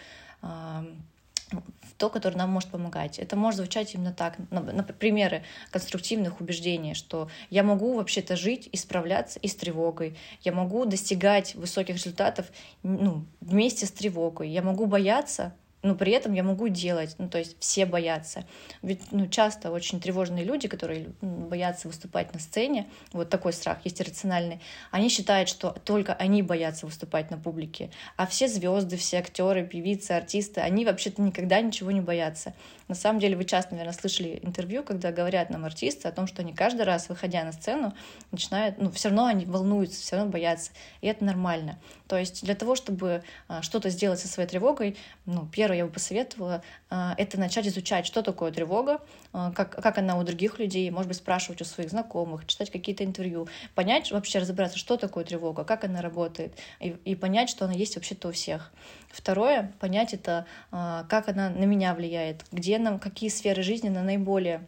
в 1.51 1.93
то, 1.97 2.09
которое 2.09 2.37
нам 2.37 2.51
может 2.51 2.69
помогать. 2.69 3.19
Это 3.19 3.35
может 3.35 3.57
звучать 3.57 3.93
именно 3.95 4.13
так, 4.13 4.37
на 4.51 4.83
примеры 4.83 5.43
конструктивных 5.71 6.41
убеждений, 6.41 6.93
что 6.93 7.29
я 7.49 7.63
могу 7.63 7.95
вообще-то 7.95 8.35
жить 8.35 8.69
и 8.71 8.77
справляться 8.77 9.39
и 9.39 9.47
с 9.47 9.55
тревогой, 9.55 10.15
я 10.43 10.51
могу 10.51 10.85
достигать 10.85 11.55
высоких 11.55 11.95
результатов 11.95 12.47
ну, 12.83 13.25
вместе 13.41 13.85
с 13.85 13.91
тревогой, 13.91 14.49
я 14.49 14.61
могу 14.61 14.85
бояться, 14.85 15.53
но 15.81 15.95
при 15.95 16.11
этом 16.11 16.33
я 16.33 16.43
могу 16.43 16.67
делать, 16.67 17.15
ну, 17.17 17.29
то 17.29 17.37
есть 17.37 17.55
все 17.59 17.85
боятся. 17.85 18.45
Ведь, 18.81 19.11
ну, 19.11 19.27
часто 19.27 19.71
очень 19.71 19.99
тревожные 19.99 20.43
люди, 20.43 20.67
которые 20.67 21.09
боятся 21.21 21.87
выступать 21.87 22.33
на 22.33 22.39
сцене, 22.39 22.87
вот 23.13 23.29
такой 23.29 23.53
страх 23.53 23.79
есть 23.85 24.01
иррациональный, 24.01 24.59
они 24.91 25.09
считают, 25.09 25.47
что 25.49 25.71
только 25.85 26.13
они 26.13 26.41
боятся 26.41 26.85
выступать 26.85 27.31
на 27.31 27.37
публике, 27.37 27.91
а 28.17 28.27
все 28.27 28.47
звезды, 28.47 28.97
все 28.97 29.19
актеры, 29.19 29.65
певицы, 29.65 30.11
артисты, 30.11 30.61
они 30.61 30.85
вообще-то 30.85 31.21
никогда 31.21 31.61
ничего 31.61 31.91
не 31.91 32.01
боятся. 32.01 32.53
На 32.89 32.95
самом 32.95 33.19
деле 33.19 33.37
вы 33.37 33.45
часто, 33.45 33.75
наверное, 33.75 33.93
слышали 33.93 34.39
интервью, 34.41 34.83
когда 34.83 35.11
говорят 35.11 35.51
нам 35.51 35.63
артисты 35.63 36.07
о 36.07 36.11
том, 36.11 36.25
что 36.25 36.41
они 36.41 36.53
каждый 36.53 36.81
раз, 36.81 37.07
выходя 37.07 37.43
на 37.43 37.51
сцену, 37.51 37.93
начинают, 38.31 38.79
ну, 38.79 38.89
все 38.91 39.09
равно 39.09 39.25
они 39.25 39.45
волнуются, 39.45 40.01
все 40.01 40.15
равно 40.15 40.31
боятся, 40.31 40.71
и 41.01 41.07
это 41.07 41.23
нормально. 41.23 41.79
То 42.07 42.17
есть 42.17 42.43
для 42.43 42.55
того, 42.55 42.75
чтобы 42.75 43.23
а, 43.47 43.61
что-то 43.61 43.91
сделать 43.91 44.19
со 44.19 44.27
своей 44.27 44.49
тревогой, 44.49 44.97
ну, 45.27 45.47
первое, 45.51 45.68
я 45.73 45.86
бы 45.86 45.91
посоветовала, 45.91 46.62
а, 46.89 47.13
это 47.17 47.39
начать 47.39 47.67
изучать, 47.67 48.05
что 48.05 48.21
такое 48.21 48.51
тревога, 48.51 49.01
а, 49.34 49.51
как, 49.51 49.82
как 49.82 49.97
она 49.97 50.17
у 50.17 50.23
других 50.23 50.60
людей, 50.60 50.89
может 50.91 51.08
быть, 51.08 51.17
спрашивать 51.17 51.62
у 51.62 51.65
своих 51.65 51.89
знакомых, 51.89 52.45
читать 52.45 52.71
какие-то 52.71 53.03
интервью, 53.03 53.47
понять, 53.75 54.12
вообще 54.12 54.39
разобраться, 54.39 54.77
что 54.77 54.97
такое 54.97 55.23
тревога, 55.23 55.63
как 55.63 55.84
она 55.84 56.01
работает, 56.01 56.53
и, 56.79 56.95
и 57.05 57.15
понять, 57.15 57.49
что 57.49 57.65
она 57.65 57.73
есть 57.73 57.95
вообще-то 57.95 58.29
у 58.29 58.32
всех. 58.32 58.71
Второе, 59.10 59.73
понять 59.79 60.13
это, 60.13 60.45
как 60.71 61.29
она 61.29 61.49
на 61.49 61.65
меня 61.65 61.95
влияет, 61.95 62.45
где 62.51 62.77
нам, 62.77 62.99
какие 62.99 63.29
сферы 63.29 63.63
жизни 63.63 63.88
она 63.88 64.03
наиболее 64.03 64.62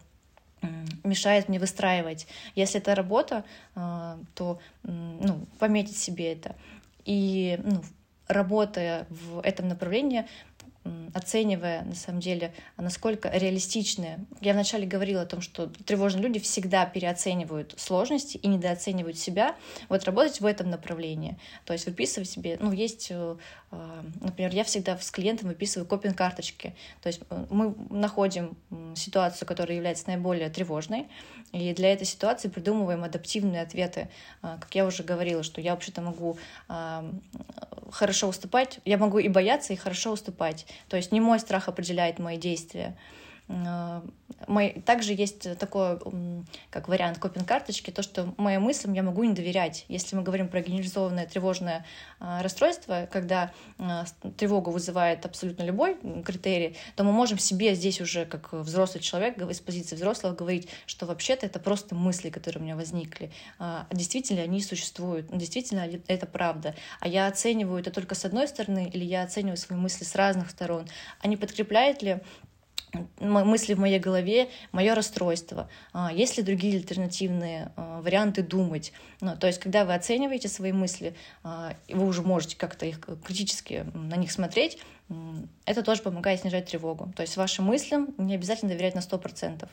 мешает 1.03 1.49
мне 1.49 1.59
выстраивать. 1.59 2.27
Если 2.55 2.79
это 2.79 2.95
работа, 2.95 3.43
то 3.73 4.59
ну, 4.83 5.45
пометить 5.59 5.97
себе 5.97 6.33
это. 6.33 6.55
И 7.05 7.59
ну, 7.63 7.81
работая 8.27 9.07
в 9.09 9.39
этом 9.41 9.67
направлении, 9.67 10.25
оценивая, 11.13 11.83
на 11.83 11.95
самом 11.95 12.19
деле, 12.19 12.53
насколько 12.77 13.29
реалистичны. 13.29 14.25
Я 14.41 14.53
вначале 14.53 14.85
говорила 14.85 15.21
о 15.21 15.25
том, 15.25 15.41
что 15.41 15.67
тревожные 15.85 16.23
люди 16.23 16.39
всегда 16.39 16.85
переоценивают 16.85 17.73
сложности 17.77 18.37
и 18.37 18.47
недооценивают 18.47 19.17
себя. 19.17 19.55
Вот 19.89 20.03
работать 20.03 20.41
в 20.41 20.45
этом 20.45 20.69
направлении. 20.69 21.37
То 21.65 21.73
есть 21.73 21.85
выписывать 21.85 22.29
себе, 22.29 22.57
ну, 22.59 22.71
есть, 22.71 23.07
э, 23.09 23.35
э, 23.71 24.01
например, 24.21 24.53
я 24.53 24.63
всегда 24.63 24.97
с 24.97 25.11
клиентом 25.11 25.49
выписываю 25.49 25.87
копинг-карточки. 25.87 26.75
То 27.01 27.07
есть 27.07 27.21
э, 27.29 27.45
мы 27.49 27.75
находим 27.89 28.57
ситуацию, 28.95 29.47
которая 29.47 29.75
является 29.75 30.07
наиболее 30.07 30.49
тревожной, 30.49 31.07
и 31.51 31.73
для 31.73 31.91
этой 31.91 32.05
ситуации 32.05 32.47
придумываем 32.47 33.03
адаптивные 33.03 33.61
ответы. 33.61 34.09
Как 34.41 34.73
я 34.73 34.85
уже 34.85 35.03
говорила, 35.03 35.43
что 35.43 35.59
я 35.59 35.71
вообще-то 35.71 36.01
могу 36.01 36.37
хорошо 37.91 38.29
уступать, 38.29 38.79
я 38.85 38.97
могу 38.97 39.19
и 39.19 39.27
бояться, 39.27 39.73
и 39.73 39.75
хорошо 39.75 40.11
уступать. 40.11 40.65
То 40.87 40.97
есть 40.97 41.00
не 41.09 41.19
мой 41.19 41.39
страх 41.39 41.67
определяет 41.67 42.19
мои 42.19 42.37
действия. 42.37 42.95
Э, 43.51 44.01
также 44.85 45.13
есть 45.13 45.57
такой, 45.57 45.99
как 46.69 46.87
вариант 46.87 47.19
копинг-карточки, 47.19 47.91
то, 47.91 48.01
что 48.01 48.33
моим 48.37 48.63
мыслям 48.63 48.93
я 48.93 49.03
могу 49.03 49.23
не 49.23 49.33
доверять. 49.33 49.85
Если 49.87 50.15
мы 50.15 50.23
говорим 50.23 50.47
про 50.47 50.61
генерализованное 50.61 51.25
тревожное 51.27 51.85
а, 52.19 52.41
расстройство, 52.41 53.07
когда 53.11 53.51
а, 53.77 54.05
тревогу 54.37 54.71
вызывает 54.71 55.25
абсолютно 55.25 55.63
любой 55.63 55.97
критерий, 56.23 56.75
то 56.95 57.03
мы 57.03 57.11
можем 57.11 57.37
себе 57.37 57.75
здесь 57.75 58.01
уже, 58.01 58.25
как 58.25 58.53
взрослый 58.53 59.03
человек, 59.03 59.37
из 59.37 59.59
позиции 59.59 59.95
взрослого 59.95 60.33
говорить, 60.33 60.69
что 60.85 61.05
вообще-то 61.05 61.45
это 61.45 61.59
просто 61.59 61.93
мысли, 61.93 62.29
которые 62.29 62.61
у 62.61 62.63
меня 62.63 62.75
возникли. 62.75 63.31
А, 63.59 63.85
действительно, 63.91 64.41
они 64.41 64.61
существуют, 64.61 65.27
действительно, 65.35 65.87
это 66.07 66.25
правда. 66.25 66.75
А 66.99 67.07
я 67.07 67.27
оцениваю 67.27 67.79
это 67.79 67.91
только 67.91 68.15
с 68.15 68.25
одной 68.25 68.47
стороны, 68.47 68.89
или 68.91 69.03
я 69.03 69.23
оцениваю 69.23 69.57
свои 69.57 69.77
мысли 69.77 70.03
с 70.03 70.15
разных 70.15 70.49
сторон. 70.49 70.87
А 71.19 71.27
не 71.27 71.37
подкрепляет 71.37 72.01
ли 72.01 72.21
мысли 73.19 73.73
в 73.73 73.79
моей 73.79 73.99
голове, 73.99 74.49
мое 74.71 74.95
расстройство, 74.95 75.69
а, 75.93 76.11
есть 76.11 76.37
ли 76.37 76.43
другие 76.43 76.77
альтернативные 76.77 77.71
а, 77.75 78.01
варианты 78.01 78.41
думать. 78.41 78.91
Ну, 79.21 79.35
то 79.37 79.47
есть, 79.47 79.59
когда 79.59 79.85
вы 79.85 79.93
оцениваете 79.93 80.47
свои 80.47 80.71
мысли, 80.71 81.15
а, 81.43 81.73
вы 81.89 82.05
уже 82.05 82.21
можете 82.21 82.57
как-то 82.57 82.85
их 82.85 82.99
критически 83.25 83.85
на 83.93 84.15
них 84.15 84.31
смотреть, 84.31 84.79
это 85.65 85.83
тоже 85.83 86.01
помогает 86.01 86.41
снижать 86.41 86.67
тревогу. 86.67 87.11
То 87.15 87.21
есть 87.21 87.35
вашим 87.35 87.65
мыслям 87.65 88.13
не 88.17 88.35
обязательно 88.35 88.71
доверять 88.71 88.95
на 88.95 89.01
100%. 89.01 89.67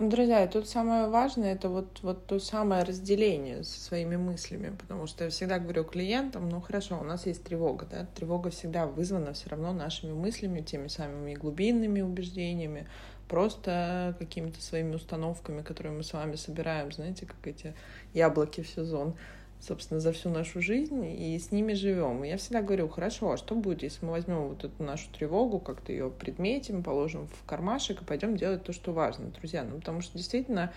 Ну, 0.00 0.08
друзья, 0.08 0.46
тут 0.46 0.68
самое 0.68 1.08
важное 1.08 1.54
это 1.54 1.68
вот, 1.68 1.98
вот 2.02 2.24
то 2.26 2.38
самое 2.38 2.84
разделение 2.84 3.64
со 3.64 3.80
своими 3.80 4.14
мыслями, 4.14 4.72
потому 4.78 5.08
что 5.08 5.24
я 5.24 5.30
всегда 5.30 5.58
говорю 5.58 5.82
клиентам, 5.82 6.48
ну 6.48 6.60
хорошо, 6.60 7.00
у 7.00 7.02
нас 7.02 7.26
есть 7.26 7.42
тревога, 7.42 7.84
да, 7.90 8.06
тревога 8.14 8.50
всегда 8.50 8.86
вызвана 8.86 9.32
все 9.32 9.48
равно 9.48 9.72
нашими 9.72 10.12
мыслями, 10.12 10.60
теми 10.60 10.86
самыми 10.86 11.34
глубинными 11.34 12.00
убеждениями, 12.00 12.86
просто 13.26 14.14
какими-то 14.20 14.62
своими 14.62 14.94
установками, 14.94 15.62
которые 15.62 15.92
мы 15.92 16.04
с 16.04 16.12
вами 16.12 16.36
собираем, 16.36 16.92
знаете, 16.92 17.26
как 17.26 17.44
эти 17.44 17.74
яблоки 18.14 18.60
в 18.62 18.68
сезон 18.68 19.16
собственно, 19.60 20.00
за 20.00 20.12
всю 20.12 20.30
нашу 20.30 20.60
жизнь, 20.60 21.04
и 21.04 21.38
с 21.38 21.50
ними 21.50 21.72
живем. 21.74 22.24
И 22.24 22.28
я 22.28 22.36
всегда 22.36 22.62
говорю, 22.62 22.88
хорошо, 22.88 23.32
а 23.32 23.36
что 23.36 23.54
будет, 23.54 23.82
если 23.82 24.04
мы 24.04 24.12
возьмем 24.12 24.48
вот 24.48 24.64
эту 24.64 24.82
нашу 24.82 25.10
тревогу, 25.10 25.58
как-то 25.58 25.92
ее 25.92 26.10
предметим, 26.10 26.82
положим 26.82 27.26
в 27.26 27.44
кармашек 27.46 28.02
и 28.02 28.04
пойдем 28.04 28.36
делать 28.36 28.64
то, 28.64 28.72
что 28.72 28.92
важно, 28.92 29.26
друзья. 29.30 29.64
Ну, 29.64 29.78
потому 29.78 30.00
что 30.00 30.16
действительно, 30.16 30.72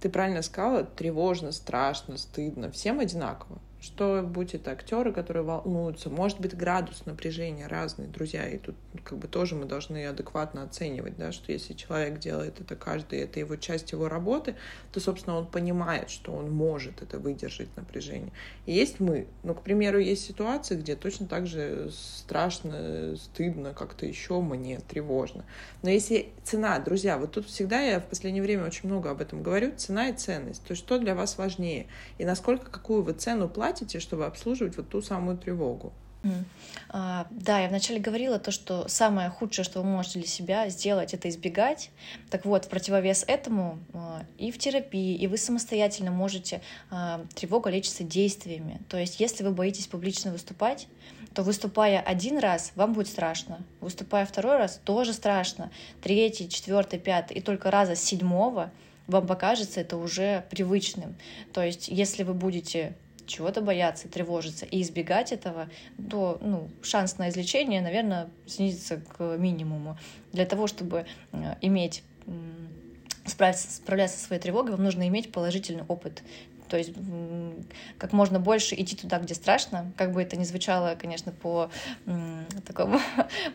ты 0.00 0.08
правильно 0.08 0.42
сказала, 0.42 0.84
тревожно, 0.84 1.52
страшно, 1.52 2.16
стыдно, 2.16 2.70
всем 2.70 3.00
одинаково 3.00 3.58
что 3.80 4.22
будь 4.22 4.54
это 4.54 4.72
актеры, 4.72 5.12
которые 5.12 5.44
волнуются, 5.44 6.10
может 6.10 6.40
быть 6.40 6.56
градус 6.56 7.06
напряжения 7.06 7.68
разный, 7.68 8.06
друзья, 8.06 8.46
и 8.48 8.58
тут 8.58 8.74
как 9.04 9.18
бы 9.18 9.28
тоже 9.28 9.54
мы 9.54 9.66
должны 9.66 10.06
адекватно 10.06 10.64
оценивать, 10.64 11.16
да, 11.16 11.30
что 11.30 11.52
если 11.52 11.74
человек 11.74 12.18
делает 12.18 12.60
это 12.60 12.74
каждый, 12.74 13.20
это 13.20 13.38
его 13.38 13.54
часть 13.56 13.92
его 13.92 14.08
работы, 14.08 14.56
то, 14.92 14.98
собственно, 14.98 15.36
он 15.36 15.46
понимает, 15.46 16.10
что 16.10 16.32
он 16.32 16.50
может 16.50 17.02
это 17.02 17.18
выдержать 17.20 17.68
напряжение. 17.76 18.32
И 18.66 18.72
есть 18.72 18.98
мы, 18.98 19.28
ну, 19.44 19.54
к 19.54 19.62
примеру, 19.62 20.00
есть 20.00 20.24
ситуации, 20.24 20.76
где 20.76 20.96
точно 20.96 21.26
так 21.26 21.46
же 21.46 21.90
страшно, 21.92 23.16
стыдно, 23.16 23.74
как-то 23.74 24.06
еще 24.06 24.40
мне 24.40 24.80
тревожно. 24.80 25.44
Но 25.82 25.90
если 25.90 26.30
цена, 26.42 26.78
друзья, 26.80 27.16
вот 27.16 27.32
тут 27.32 27.46
всегда 27.46 27.80
я 27.80 28.00
в 28.00 28.06
последнее 28.06 28.42
время 28.42 28.64
очень 28.66 28.88
много 28.88 29.10
об 29.10 29.20
этом 29.20 29.42
говорю, 29.42 29.72
цена 29.76 30.08
и 30.08 30.12
ценность, 30.12 30.64
то 30.64 30.72
есть 30.72 30.82
что 30.82 30.98
для 30.98 31.14
вас 31.14 31.38
важнее, 31.38 31.86
и 32.18 32.24
насколько, 32.24 32.70
какую 32.70 33.02
вы 33.02 33.12
цену 33.12 33.48
платите, 33.48 33.67
платите, 33.68 34.00
чтобы 34.00 34.26
обслуживать 34.26 34.76
вот 34.76 34.88
ту 34.88 35.02
самую 35.02 35.36
тревогу. 35.36 35.92
Mm. 36.24 36.44
А, 36.88 37.26
да, 37.30 37.60
я 37.60 37.68
вначале 37.68 38.00
говорила 38.00 38.38
то, 38.38 38.50
что 38.50 38.88
самое 38.88 39.30
худшее, 39.30 39.64
что 39.64 39.82
вы 39.82 39.88
можете 39.88 40.18
для 40.18 40.28
себя 40.28 40.68
сделать, 40.68 41.14
это 41.14 41.28
избегать. 41.28 41.90
Так 42.30 42.44
вот, 42.44 42.64
в 42.64 42.68
противовес 42.68 43.24
этому 43.28 43.78
а, 43.92 44.22
и 44.36 44.50
в 44.50 44.58
терапии, 44.58 45.14
и 45.14 45.26
вы 45.26 45.36
самостоятельно 45.36 46.10
можете 46.10 46.60
а, 46.90 47.24
тревога 47.34 47.70
лечиться 47.70 48.02
действиями. 48.02 48.80
То 48.88 48.96
есть, 48.96 49.20
если 49.20 49.44
вы 49.44 49.52
боитесь 49.52 49.86
публично 49.86 50.32
выступать, 50.32 50.88
то 51.34 51.42
выступая 51.42 52.00
один 52.00 52.38
раз, 52.38 52.72
вам 52.74 52.94
будет 52.94 53.08
страшно. 53.08 53.60
Выступая 53.80 54.26
второй 54.26 54.56
раз, 54.56 54.80
тоже 54.82 55.12
страшно. 55.12 55.70
Третий, 56.02 56.48
четвертый, 56.48 56.98
пятый, 56.98 57.36
и 57.36 57.40
только 57.40 57.70
раза 57.70 57.94
с 57.94 58.02
седьмого 58.02 58.72
вам 59.06 59.26
покажется 59.26 59.80
это 59.80 59.96
уже 59.96 60.44
привычным. 60.50 61.16
То 61.52 61.62
есть, 61.62 61.88
если 61.88 62.24
вы 62.24 62.34
будете 62.34 62.96
чего-то 63.28 63.60
бояться, 63.60 64.08
тревожиться 64.08 64.66
и 64.66 64.82
избегать 64.82 65.32
этого, 65.32 65.68
то 66.10 66.38
ну, 66.40 66.68
шанс 66.82 67.18
на 67.18 67.28
излечение, 67.28 67.80
наверное, 67.80 68.28
снизится 68.46 68.96
к 68.96 69.36
минимуму. 69.36 69.96
Для 70.32 70.46
того, 70.46 70.66
чтобы 70.66 71.06
э, 71.32 71.54
иметь 71.60 72.02
справиться, 73.26 73.70
справляться 73.70 74.18
со 74.18 74.26
своей 74.26 74.42
тревогой, 74.42 74.72
вам 74.72 74.84
нужно 74.84 75.06
иметь 75.08 75.32
положительный 75.32 75.84
опыт. 75.86 76.22
То 76.68 76.76
есть 76.76 76.92
как 77.96 78.12
можно 78.12 78.38
больше 78.38 78.74
идти 78.74 78.94
туда, 78.94 79.18
где 79.18 79.34
страшно, 79.34 79.90
как 79.96 80.12
бы 80.12 80.22
это 80.22 80.36
ни 80.36 80.44
звучало, 80.44 80.96
конечно, 80.96 81.32
по 81.32 81.70
такому 82.66 83.00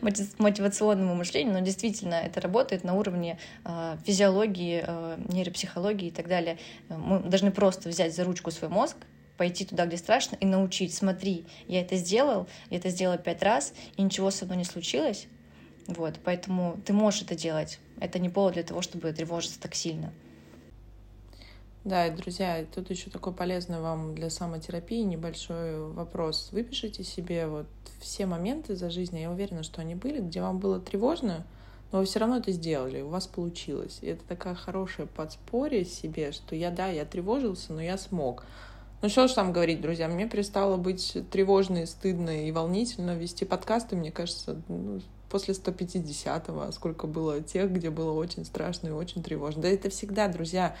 мотивационному 0.00 1.14
мышлению, 1.14 1.54
но 1.54 1.60
действительно 1.60 2.14
это 2.14 2.40
работает 2.40 2.82
на 2.82 2.94
уровне 2.94 3.38
э, 3.64 3.96
физиологии, 4.04 4.82
э, 4.84 5.18
нейропсихологии 5.28 6.08
и 6.08 6.10
так 6.10 6.28
далее. 6.28 6.58
Мы 6.88 7.20
должны 7.20 7.52
просто 7.52 7.88
взять 7.88 8.14
за 8.14 8.24
ручку 8.24 8.50
свой 8.50 8.70
мозг, 8.70 8.96
пойти 9.36 9.64
туда, 9.64 9.86
где 9.86 9.96
страшно, 9.96 10.36
и 10.36 10.46
научить, 10.46 10.94
смотри, 10.94 11.46
я 11.66 11.80
это 11.80 11.96
сделал, 11.96 12.46
я 12.70 12.78
это 12.78 12.90
сделал 12.90 13.18
пять 13.18 13.42
раз, 13.42 13.72
и 13.96 14.02
ничего 14.02 14.30
со 14.30 14.44
мной 14.44 14.58
не 14.58 14.64
случилось. 14.64 15.26
Вот, 15.86 16.18
поэтому 16.24 16.80
ты 16.84 16.92
можешь 16.92 17.22
это 17.22 17.34
делать. 17.34 17.78
Это 18.00 18.18
не 18.18 18.28
повод 18.28 18.54
для 18.54 18.62
того, 18.62 18.82
чтобы 18.82 19.12
тревожиться 19.12 19.60
так 19.60 19.74
сильно. 19.74 20.12
Да, 21.84 22.06
и, 22.06 22.10
друзья, 22.10 22.64
тут 22.74 22.88
еще 22.88 23.10
такой 23.10 23.34
полезный 23.34 23.78
вам 23.78 24.14
для 24.14 24.30
самотерапии 24.30 25.02
небольшой 25.02 25.92
вопрос. 25.92 26.48
Выпишите 26.50 27.04
себе 27.04 27.46
вот 27.46 27.66
все 28.00 28.24
моменты 28.24 28.74
за 28.74 28.88
жизнь, 28.88 29.18
я 29.18 29.30
уверена, 29.30 29.62
что 29.62 29.82
они 29.82 29.94
были, 29.94 30.20
где 30.20 30.40
вам 30.40 30.60
было 30.60 30.80
тревожно, 30.80 31.46
но 31.92 31.98
вы 31.98 32.06
все 32.06 32.20
равно 32.20 32.38
это 32.38 32.52
сделали, 32.52 33.02
у 33.02 33.08
вас 33.08 33.26
получилось. 33.26 33.98
И 34.00 34.06
это 34.06 34.24
такая 34.24 34.54
хорошая 34.54 35.06
подспорье 35.06 35.84
себе, 35.84 36.32
что 36.32 36.56
я, 36.56 36.70
да, 36.70 36.88
я 36.88 37.04
тревожился, 37.04 37.74
но 37.74 37.82
я 37.82 37.98
смог. 37.98 38.46
Ну 39.04 39.10
что 39.10 39.28
ж 39.28 39.32
там 39.32 39.52
говорить, 39.52 39.82
друзья, 39.82 40.08
мне 40.08 40.26
перестало 40.26 40.78
быть 40.78 41.14
тревожно 41.30 41.82
и 41.82 41.84
стыдно 41.84 42.46
и 42.46 42.50
волнительно 42.50 43.14
вести 43.14 43.44
подкасты, 43.44 43.96
мне 43.96 44.10
кажется, 44.10 44.62
ну, 44.66 45.02
после 45.28 45.52
150-го, 45.52 46.72
сколько 46.72 47.06
было 47.06 47.42
тех, 47.42 47.70
где 47.70 47.90
было 47.90 48.12
очень 48.12 48.46
страшно 48.46 48.88
и 48.88 48.92
очень 48.92 49.22
тревожно. 49.22 49.60
Да 49.60 49.68
это 49.68 49.90
всегда, 49.90 50.26
друзья. 50.28 50.74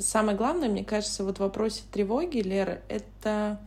Самое 0.00 0.36
главное, 0.36 0.68
мне 0.68 0.82
кажется, 0.82 1.22
вот 1.22 1.36
в 1.36 1.42
вопросе 1.42 1.82
тревоги, 1.92 2.38
Лера, 2.38 2.80
это 2.88 3.60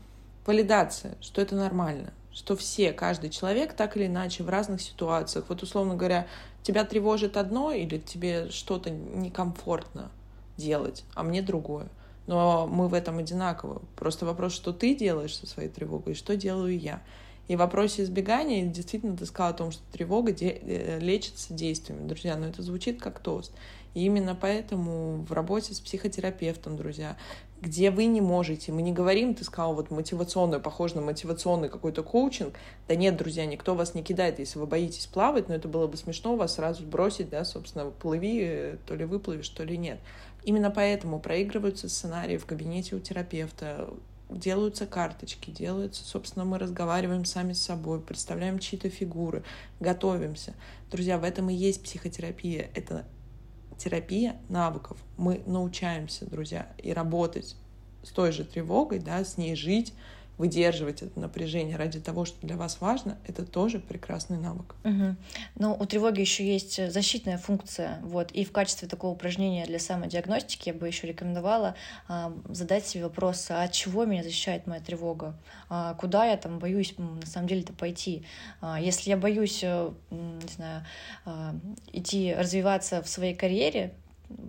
валидация, 0.45 1.15
что 1.21 1.41
это 1.41 1.55
нормально, 1.55 2.11
что 2.33 2.57
все, 2.57 2.91
каждый 2.91 3.29
человек 3.29 3.71
так 3.71 3.95
или 3.95 4.07
иначе 4.07 4.43
в 4.43 4.49
разных 4.49 4.81
ситуациях, 4.81 5.45
вот 5.47 5.63
условно 5.63 5.95
говоря, 5.95 6.27
тебя 6.61 6.83
тревожит 6.83 7.37
одно 7.37 7.71
или 7.71 7.99
тебе 7.99 8.49
что-то 8.49 8.89
некомфортно 8.89 10.11
делать, 10.57 11.05
а 11.15 11.23
мне 11.23 11.41
другое 11.41 11.87
но 12.27 12.67
мы 12.67 12.87
в 12.87 12.93
этом 12.93 13.17
одинаковы. 13.17 13.81
Просто 13.95 14.25
вопрос, 14.25 14.53
что 14.53 14.73
ты 14.73 14.93
делаешь 14.93 15.35
со 15.35 15.47
своей 15.47 15.69
тревогой, 15.69 16.13
и 16.13 16.15
что 16.15 16.35
делаю 16.35 16.77
я. 16.77 17.01
И 17.47 17.55
в 17.55 17.59
вопросе 17.59 18.03
избегания, 18.03 18.65
действительно, 18.65 19.15
ты 19.15 19.25
сказала 19.25 19.53
о 19.53 19.57
том, 19.57 19.71
что 19.71 19.81
тревога 19.91 20.33
де- 20.33 20.59
э, 20.61 20.99
лечится 20.99 21.53
действиями. 21.53 22.05
Друзья, 22.05 22.35
но 22.35 22.43
ну 22.43 22.49
это 22.49 22.61
звучит 22.61 23.01
как 23.01 23.19
тост. 23.19 23.53
И 23.93 24.03
именно 24.03 24.35
поэтому 24.35 25.25
в 25.27 25.31
работе 25.31 25.73
с 25.73 25.79
психотерапевтом, 25.79 26.75
друзья, 26.75 27.17
где 27.61 27.89
вы 27.89 28.05
не 28.05 28.21
можете. 28.21 28.71
Мы 28.71 28.81
не 28.81 28.91
говорим, 28.91 29.33
ты 29.33 29.43
сказал, 29.43 29.73
вот 29.73 29.89
мотивационный, 29.89 30.59
похож 30.59 30.93
на 30.93 31.01
мотивационный 31.01 31.69
какой-то 31.69 32.03
коучинг. 32.03 32.53
Да 32.87 32.95
нет, 32.95 33.17
друзья, 33.17 33.45
никто 33.45 33.73
вас 33.73 33.95
не 33.95 34.03
кидает, 34.03 34.39
если 34.39 34.59
вы 34.59 34.67
боитесь 34.67 35.07
плавать, 35.07 35.49
но 35.49 35.55
это 35.55 35.67
было 35.67 35.87
бы 35.87 35.97
смешно 35.97 36.35
вас 36.35 36.55
сразу 36.55 36.83
бросить, 36.85 37.29
да, 37.29 37.43
собственно, 37.45 37.89
плыви, 37.89 38.77
то 38.85 38.93
ли 38.93 39.05
выплывешь, 39.05 39.49
то 39.49 39.63
ли 39.63 39.77
нет. 39.77 39.99
Именно 40.43 40.71
поэтому 40.71 41.19
проигрываются 41.19 41.89
сценарии 41.89 42.37
в 42.37 42.45
кабинете 42.45 42.95
у 42.95 42.99
терапевта, 42.99 43.89
делаются 44.29 44.85
карточки, 44.85 45.51
делаются, 45.51 46.03
собственно, 46.03 46.45
мы 46.45 46.57
разговариваем 46.57 47.25
сами 47.25 47.53
с 47.53 47.61
собой, 47.61 48.01
представляем 48.01 48.59
чьи-то 48.59 48.89
фигуры, 48.89 49.43
готовимся. 49.79 50.53
Друзья, 50.91 51.17
в 51.17 51.23
этом 51.23 51.49
и 51.49 51.53
есть 51.53 51.83
психотерапия. 51.83 52.69
Это 52.73 53.05
терапия 53.77 54.37
навыков. 54.49 54.97
Мы 55.17 55.41
научаемся, 55.45 56.25
друзья, 56.25 56.71
и 56.77 56.93
работать 56.93 57.55
с 58.03 58.09
той 58.09 58.31
же 58.31 58.43
тревогой, 58.43 58.99
да, 58.99 59.23
с 59.23 59.37
ней 59.37 59.55
жить, 59.55 59.93
выдерживать 60.37 61.01
это 61.01 61.19
напряжение 61.19 61.77
ради 61.77 61.99
того, 61.99 62.25
что 62.25 62.45
для 62.45 62.57
вас 62.57 62.79
важно, 62.79 63.17
это 63.27 63.45
тоже 63.45 63.79
прекрасный 63.79 64.37
навык. 64.37 64.75
Угу. 64.83 65.15
Но 65.55 65.75
у 65.75 65.85
тревоги 65.85 66.21
еще 66.21 66.45
есть 66.45 66.91
защитная 66.91 67.37
функция. 67.37 67.99
Вот. 68.03 68.31
И 68.31 68.45
в 68.45 68.51
качестве 68.51 68.87
такого 68.87 69.11
упражнения 69.11 69.65
для 69.65 69.79
самодиагностики 69.79 70.69
я 70.69 70.73
бы 70.73 70.87
еще 70.87 71.07
рекомендовала 71.07 71.75
а, 72.07 72.33
задать 72.49 72.85
себе 72.85 73.03
вопрос, 73.05 73.47
а 73.49 73.63
от 73.63 73.71
чего 73.71 74.05
меня 74.05 74.23
защищает 74.23 74.67
моя 74.67 74.81
тревога? 74.81 75.35
А, 75.69 75.95
куда 75.95 76.25
я 76.25 76.37
там 76.37 76.59
боюсь 76.59 76.93
на 76.97 77.25
самом 77.25 77.47
деле-то 77.47 77.73
пойти? 77.73 78.23
А, 78.61 78.79
если 78.79 79.09
я 79.09 79.17
боюсь, 79.17 79.61
э, 79.63 79.91
не 80.11 80.53
знаю, 80.53 80.85
а, 81.25 81.55
идти 81.91 82.33
развиваться 82.33 83.01
в 83.01 83.09
своей 83.09 83.35
карьере, 83.35 83.93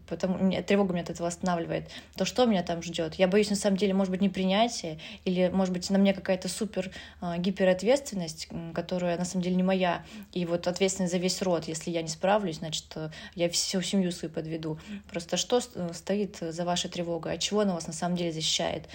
потому 0.07 0.53
тревога 0.62 0.93
меня 0.93 1.03
от 1.03 1.11
этого 1.11 1.29
останавливает, 1.29 1.89
то 2.16 2.24
что 2.24 2.47
меня 2.47 2.62
там 2.62 2.83
ждет? 2.83 3.14
Я 3.14 3.29
боюсь, 3.29 3.51
на 3.51 3.57
самом 3.57 3.76
деле, 3.76 3.95
может 3.95 4.11
быть, 4.11 4.20
непринятие, 4.20 4.99
или, 5.24 5.49
может 5.49 5.72
быть, 5.72 5.89
на 5.91 5.99
мне 5.99 6.12
какая-то 6.12 6.49
супер 6.49 6.91
э, 7.20 7.39
гиперответственность, 7.39 8.49
которая 8.74 9.16
на 9.16 9.24
самом 9.24 9.43
деле 9.43 9.57
не 9.57 9.62
моя, 9.62 10.05
и 10.33 10.45
вот 10.47 10.66
ответственность 10.66 11.12
за 11.12 11.18
весь 11.18 11.41
род, 11.43 11.66
если 11.66 11.91
я 11.91 12.03
не 12.03 12.09
справлюсь, 12.09 12.59
значит, 12.59 12.87
э, 12.97 13.11
я 13.35 13.49
всю 13.49 13.81
семью 13.83 14.12
свою 14.12 14.33
подведу. 14.33 14.79
Просто 15.11 15.37
что 15.37 15.61
э, 15.74 15.91
стоит 15.93 16.39
за 16.41 16.64
вашей 16.64 16.91
тревогой, 16.91 17.35
от 17.35 17.41
чего 17.41 17.61
она 17.61 17.74
вас 17.74 17.87
на 17.87 17.93
самом 17.93 18.16
деле 18.16 18.33
защищает? 18.33 18.89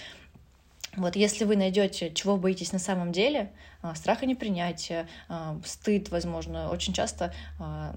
Вот 0.96 1.16
если 1.16 1.44
вы 1.44 1.56
найдете, 1.56 2.12
чего 2.12 2.36
боитесь 2.36 2.72
на 2.72 2.78
самом 2.78 3.12
деле, 3.12 3.52
а, 3.82 3.94
страха 3.94 4.26
непринятия, 4.26 5.08
а, 5.28 5.58
стыд, 5.64 6.10
возможно, 6.10 6.70
очень 6.70 6.92
часто 6.92 7.32
а, 7.58 7.94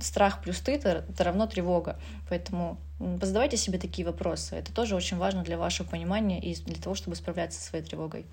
страх 0.00 0.42
плюс 0.42 0.58
стыд— 0.58 0.84
это 0.84 1.24
равно 1.24 1.46
тревога. 1.46 1.98
Поэтому 2.28 2.78
задавайте 2.98 3.56
себе 3.56 3.78
такие 3.78 4.06
вопросы. 4.06 4.56
Это 4.56 4.72
тоже 4.72 4.96
очень 4.96 5.16
важно 5.16 5.42
для 5.42 5.58
вашего 5.58 5.86
понимания 5.86 6.40
и 6.40 6.54
для 6.54 6.80
того, 6.80 6.94
чтобы 6.94 7.16
справляться 7.16 7.60
со 7.60 7.68
своей 7.68 7.84
тревогой. 7.84 8.24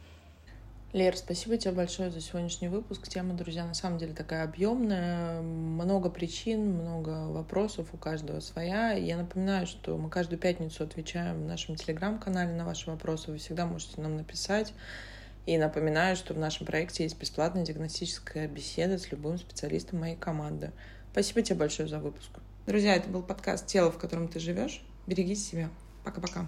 Лер, 0.92 1.16
спасибо 1.16 1.56
тебе 1.56 1.74
большое 1.74 2.10
за 2.10 2.20
сегодняшний 2.20 2.68
выпуск. 2.68 3.08
Тема, 3.08 3.36
друзья, 3.36 3.64
на 3.64 3.76
самом 3.76 4.00
деле 4.00 4.16
такая 4.16 4.44
объемная. 4.44 5.40
Много 5.40 6.10
причин, 6.10 6.74
много 6.74 7.28
вопросов, 7.28 7.90
у 7.94 7.98
каждого 7.98 8.40
своя. 8.40 8.94
Я 8.94 9.18
напоминаю, 9.18 9.68
что 9.68 9.96
мы 9.98 10.10
каждую 10.10 10.40
пятницу 10.40 10.84
отвечаем 10.84 11.44
в 11.44 11.46
нашем 11.46 11.76
телеграм-канале 11.76 12.54
на 12.54 12.66
ваши 12.66 12.90
вопросы. 12.90 13.30
Вы 13.30 13.38
всегда 13.38 13.68
можете 13.68 14.02
нам 14.02 14.16
написать. 14.16 14.74
И 15.46 15.60
напоминаю, 15.60 16.16
что 16.16 16.34
в 16.34 16.40
нашем 16.40 16.66
проекте 16.66 17.04
есть 17.04 17.20
бесплатная 17.20 17.64
диагностическая 17.64 18.48
беседа 18.48 18.98
с 18.98 19.12
любым 19.12 19.38
специалистом 19.38 20.00
моей 20.00 20.16
команды. 20.16 20.72
Спасибо 21.12 21.44
тебе 21.44 21.60
большое 21.60 21.88
за 21.88 22.00
выпуск. 22.00 22.32
Друзья, 22.66 22.96
это 22.96 23.10
был 23.10 23.22
подкаст 23.22 23.68
«Тело, 23.68 23.92
в 23.92 24.00
котором 24.00 24.28
ты 24.28 24.40
живешь». 24.40 24.84
Береги 25.06 25.36
себя. 25.36 25.70
Пока-пока. 26.04 26.48